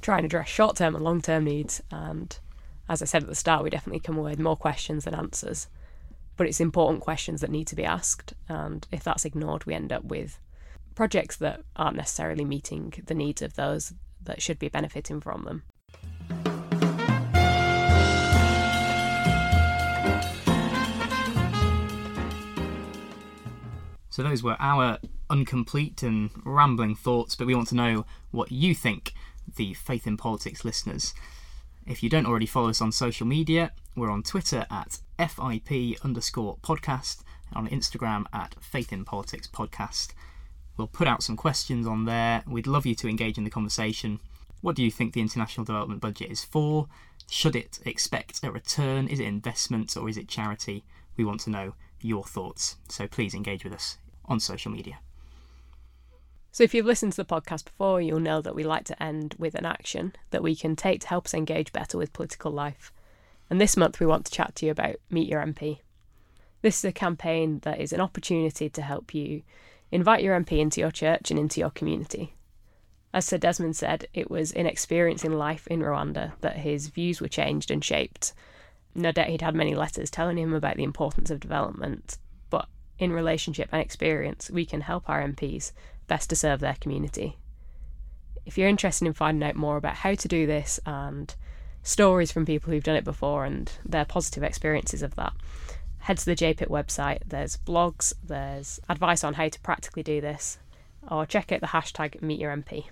try 0.00 0.16
and 0.16 0.26
address 0.26 0.48
short 0.48 0.76
term 0.76 0.94
and 0.94 1.04
long 1.04 1.20
term 1.20 1.44
needs. 1.44 1.82
And 1.90 2.38
as 2.88 3.02
I 3.02 3.04
said 3.04 3.22
at 3.22 3.28
the 3.28 3.34
start, 3.34 3.62
we 3.62 3.70
definitely 3.70 4.00
come 4.00 4.16
away 4.16 4.30
with 4.30 4.38
more 4.38 4.56
questions 4.56 5.04
than 5.04 5.14
answers. 5.14 5.68
But 6.36 6.46
it's 6.46 6.60
important 6.60 7.02
questions 7.02 7.40
that 7.40 7.50
need 7.50 7.66
to 7.66 7.76
be 7.76 7.84
asked. 7.84 8.32
And 8.48 8.86
if 8.92 9.02
that's 9.02 9.24
ignored, 9.24 9.64
we 9.64 9.74
end 9.74 9.92
up 9.92 10.04
with 10.04 10.38
projects 10.94 11.36
that 11.36 11.62
aren't 11.76 11.96
necessarily 11.96 12.44
meeting 12.44 12.94
the 13.06 13.14
needs 13.14 13.42
of 13.42 13.54
those 13.54 13.92
that 14.28 14.40
should 14.40 14.58
be 14.58 14.68
benefiting 14.68 15.20
from 15.20 15.44
them. 15.44 15.64
So, 24.10 24.22
those 24.22 24.42
were 24.42 24.56
our 24.58 24.98
incomplete 25.30 26.02
and 26.02 26.30
rambling 26.44 26.96
thoughts, 26.96 27.34
but 27.34 27.46
we 27.46 27.54
want 27.54 27.68
to 27.68 27.74
know 27.76 28.04
what 28.30 28.50
you 28.50 28.74
think, 28.74 29.12
the 29.56 29.74
Faith 29.74 30.06
in 30.06 30.16
Politics 30.16 30.64
listeners. 30.64 31.14
If 31.86 32.02
you 32.02 32.10
don't 32.10 32.26
already 32.26 32.46
follow 32.46 32.68
us 32.68 32.80
on 32.80 32.92
social 32.92 33.26
media, 33.26 33.72
We're 33.96 34.10
on 34.10 34.22
Twitter 34.22 34.64
at 34.70 35.00
FIP 35.18 36.04
underscore 36.04 36.58
podcast, 36.62 37.22
on 37.52 37.66
Instagram 37.66 38.26
at 38.32 38.54
Faith 38.62 38.92
in 38.92 39.04
Politics 39.04 39.48
Podcast. 39.48 40.12
We'll 40.78 40.86
put 40.86 41.08
out 41.08 41.24
some 41.24 41.36
questions 41.36 41.86
on 41.86 42.04
there. 42.04 42.44
We'd 42.46 42.68
love 42.68 42.86
you 42.86 42.94
to 42.94 43.08
engage 43.08 43.36
in 43.36 43.44
the 43.44 43.50
conversation. 43.50 44.20
What 44.62 44.76
do 44.76 44.84
you 44.84 44.90
think 44.92 45.12
the 45.12 45.20
international 45.20 45.64
development 45.64 46.00
budget 46.00 46.30
is 46.30 46.44
for? 46.44 46.86
Should 47.28 47.56
it 47.56 47.80
expect 47.84 48.40
a 48.44 48.52
return? 48.52 49.08
Is 49.08 49.18
it 49.18 49.26
investment 49.26 49.96
or 49.96 50.08
is 50.08 50.16
it 50.16 50.28
charity? 50.28 50.84
We 51.16 51.24
want 51.24 51.40
to 51.40 51.50
know 51.50 51.74
your 52.00 52.24
thoughts. 52.24 52.76
So 52.88 53.08
please 53.08 53.34
engage 53.34 53.64
with 53.64 53.72
us 53.72 53.98
on 54.24 54.38
social 54.38 54.70
media. 54.70 55.00
So, 56.50 56.64
if 56.64 56.74
you've 56.74 56.86
listened 56.86 57.12
to 57.12 57.22
the 57.22 57.24
podcast 57.24 57.66
before, 57.66 58.00
you'll 58.00 58.20
know 58.20 58.40
that 58.40 58.54
we 58.54 58.64
like 58.64 58.84
to 58.86 59.00
end 59.02 59.34
with 59.38 59.54
an 59.54 59.66
action 59.66 60.14
that 60.30 60.42
we 60.42 60.56
can 60.56 60.76
take 60.76 61.02
to 61.02 61.08
help 61.08 61.26
us 61.26 61.34
engage 61.34 61.72
better 61.72 61.98
with 61.98 62.12
political 62.12 62.50
life. 62.50 62.92
And 63.50 63.60
this 63.60 63.76
month, 63.76 64.00
we 64.00 64.06
want 64.06 64.26
to 64.26 64.32
chat 64.32 64.56
to 64.56 64.66
you 64.66 64.72
about 64.72 64.96
Meet 65.10 65.28
Your 65.28 65.44
MP. 65.44 65.80
This 66.62 66.78
is 66.78 66.84
a 66.84 66.92
campaign 66.92 67.60
that 67.60 67.80
is 67.80 67.92
an 67.92 68.00
opportunity 68.00 68.68
to 68.70 68.82
help 68.82 69.14
you 69.14 69.42
invite 69.90 70.22
your 70.22 70.38
MP 70.38 70.58
into 70.58 70.80
your 70.80 70.90
church 70.90 71.30
and 71.30 71.38
into 71.38 71.60
your 71.60 71.70
community. 71.70 72.34
As 73.12 73.24
Sir 73.24 73.38
Desmond 73.38 73.74
said, 73.76 74.06
it 74.12 74.30
was 74.30 74.52
in 74.52 74.66
experiencing 74.66 75.32
life 75.32 75.66
in 75.68 75.80
Rwanda 75.80 76.32
that 76.40 76.58
his 76.58 76.88
views 76.88 77.20
were 77.20 77.28
changed 77.28 77.70
and 77.70 77.82
shaped. 77.84 78.34
No 78.94 79.12
doubt 79.12 79.28
he'd 79.28 79.42
had 79.42 79.54
many 79.54 79.74
letters 79.74 80.10
telling 80.10 80.36
him 80.36 80.52
about 80.52 80.76
the 80.76 80.84
importance 80.84 81.30
of 81.30 81.40
development, 81.40 82.18
but 82.50 82.68
in 82.98 83.12
relationship 83.12 83.68
and 83.72 83.80
experience, 83.80 84.50
we 84.50 84.66
can 84.66 84.82
help 84.82 85.08
our 85.08 85.22
MPs 85.22 85.72
best 86.06 86.28
to 86.30 86.36
serve 86.36 86.60
their 86.60 86.76
community. 86.80 87.38
If 88.44 88.58
you're 88.58 88.68
interested 88.68 89.06
in 89.06 89.12
finding 89.12 89.48
out 89.48 89.56
more 89.56 89.76
about 89.76 89.96
how 89.96 90.14
to 90.14 90.28
do 90.28 90.46
this 90.46 90.80
and 90.84 91.34
stories 91.82 92.32
from 92.32 92.44
people 92.44 92.72
who've 92.72 92.82
done 92.82 92.96
it 92.96 93.04
before 93.04 93.44
and 93.44 93.70
their 93.84 94.04
positive 94.04 94.42
experiences 94.42 95.02
of 95.02 95.14
that, 95.14 95.32
head 96.00 96.18
to 96.18 96.24
the 96.24 96.36
JPIT 96.36 96.68
website. 96.68 97.18
There's 97.26 97.56
blogs, 97.56 98.12
there's 98.22 98.80
advice 98.88 99.24
on 99.24 99.34
how 99.34 99.48
to 99.48 99.60
practically 99.60 100.02
do 100.02 100.20
this, 100.20 100.58
or 101.10 101.26
check 101.26 101.52
out 101.52 101.60
the 101.60 101.68
hashtag 101.68 102.20
MeetYourMP. 102.20 102.84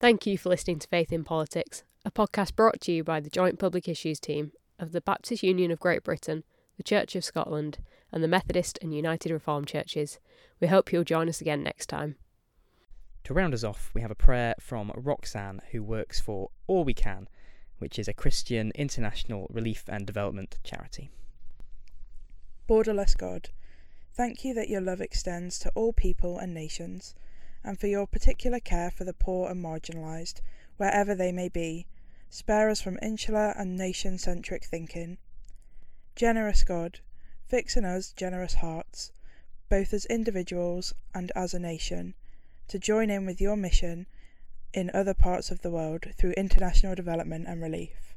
Thank 0.00 0.26
you 0.26 0.36
for 0.36 0.50
listening 0.50 0.78
to 0.80 0.88
Faith 0.88 1.12
in 1.12 1.24
Politics, 1.24 1.82
a 2.04 2.10
podcast 2.10 2.54
brought 2.54 2.80
to 2.82 2.92
you 2.92 3.02
by 3.02 3.20
the 3.20 3.30
Joint 3.30 3.58
Public 3.58 3.88
Issues 3.88 4.20
team 4.20 4.52
of 4.78 4.92
the 4.92 5.00
Baptist 5.00 5.42
Union 5.42 5.70
of 5.70 5.80
Great 5.80 6.02
Britain, 6.02 6.44
the 6.76 6.82
Church 6.82 7.16
of 7.16 7.24
Scotland, 7.24 7.78
and 8.12 8.22
the 8.22 8.28
Methodist 8.28 8.78
and 8.82 8.94
United 8.94 9.32
Reformed 9.32 9.66
Churches. 9.66 10.18
We 10.60 10.66
hope 10.66 10.92
you'll 10.92 11.04
join 11.04 11.28
us 11.28 11.40
again 11.40 11.62
next 11.62 11.86
time. 11.86 12.16
To 13.24 13.32
round 13.32 13.54
us 13.54 13.64
off, 13.64 13.90
we 13.94 14.02
have 14.02 14.10
a 14.10 14.14
prayer 14.14 14.54
from 14.60 14.92
Roxanne, 14.94 15.62
who 15.70 15.82
works 15.82 16.20
for 16.20 16.50
All 16.66 16.84
We 16.84 16.92
Can, 16.92 17.26
which 17.78 17.98
is 17.98 18.06
a 18.06 18.12
Christian 18.12 18.70
international 18.74 19.46
relief 19.48 19.84
and 19.88 20.06
development 20.06 20.58
charity. 20.62 21.10
Borderless 22.68 23.16
God, 23.16 23.48
thank 24.12 24.44
you 24.44 24.52
that 24.52 24.68
your 24.68 24.82
love 24.82 25.00
extends 25.00 25.58
to 25.60 25.72
all 25.74 25.94
people 25.94 26.36
and 26.36 26.52
nations, 26.52 27.14
and 27.62 27.80
for 27.80 27.86
your 27.86 28.06
particular 28.06 28.60
care 28.60 28.90
for 28.90 29.04
the 29.04 29.14
poor 29.14 29.50
and 29.50 29.64
marginalised, 29.64 30.42
wherever 30.76 31.14
they 31.14 31.32
may 31.32 31.48
be. 31.48 31.86
Spare 32.28 32.68
us 32.68 32.82
from 32.82 32.98
insular 33.00 33.54
and 33.56 33.74
nation 33.74 34.18
centric 34.18 34.64
thinking. 34.66 35.16
Generous 36.14 36.62
God, 36.62 37.00
fix 37.46 37.74
in 37.74 37.86
us 37.86 38.12
generous 38.12 38.56
hearts, 38.56 39.12
both 39.70 39.94
as 39.94 40.04
individuals 40.06 40.92
and 41.14 41.32
as 41.34 41.54
a 41.54 41.58
nation 41.58 42.14
to 42.68 42.78
join 42.78 43.10
in 43.10 43.26
with 43.26 43.40
your 43.40 43.56
mission 43.56 44.06
in 44.72 44.90
other 44.92 45.14
parts 45.14 45.50
of 45.50 45.62
the 45.62 45.70
world 45.70 46.06
through 46.16 46.32
international 46.32 46.94
development 46.94 47.46
and 47.46 47.62
relief. 47.62 48.14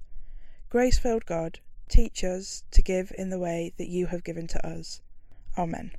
Grace 0.69 0.97
filled 0.97 1.25
God, 1.25 1.59
teach 1.87 2.23
us 2.23 2.63
to 2.71 2.81
give 2.81 3.11
in 3.17 3.29
the 3.29 3.39
way 3.39 3.73
that 3.77 3.87
you 3.87 4.07
have 4.07 4.23
given 4.23 4.47
to 4.47 4.67
us. 4.67 5.01
Amen. 5.57 5.91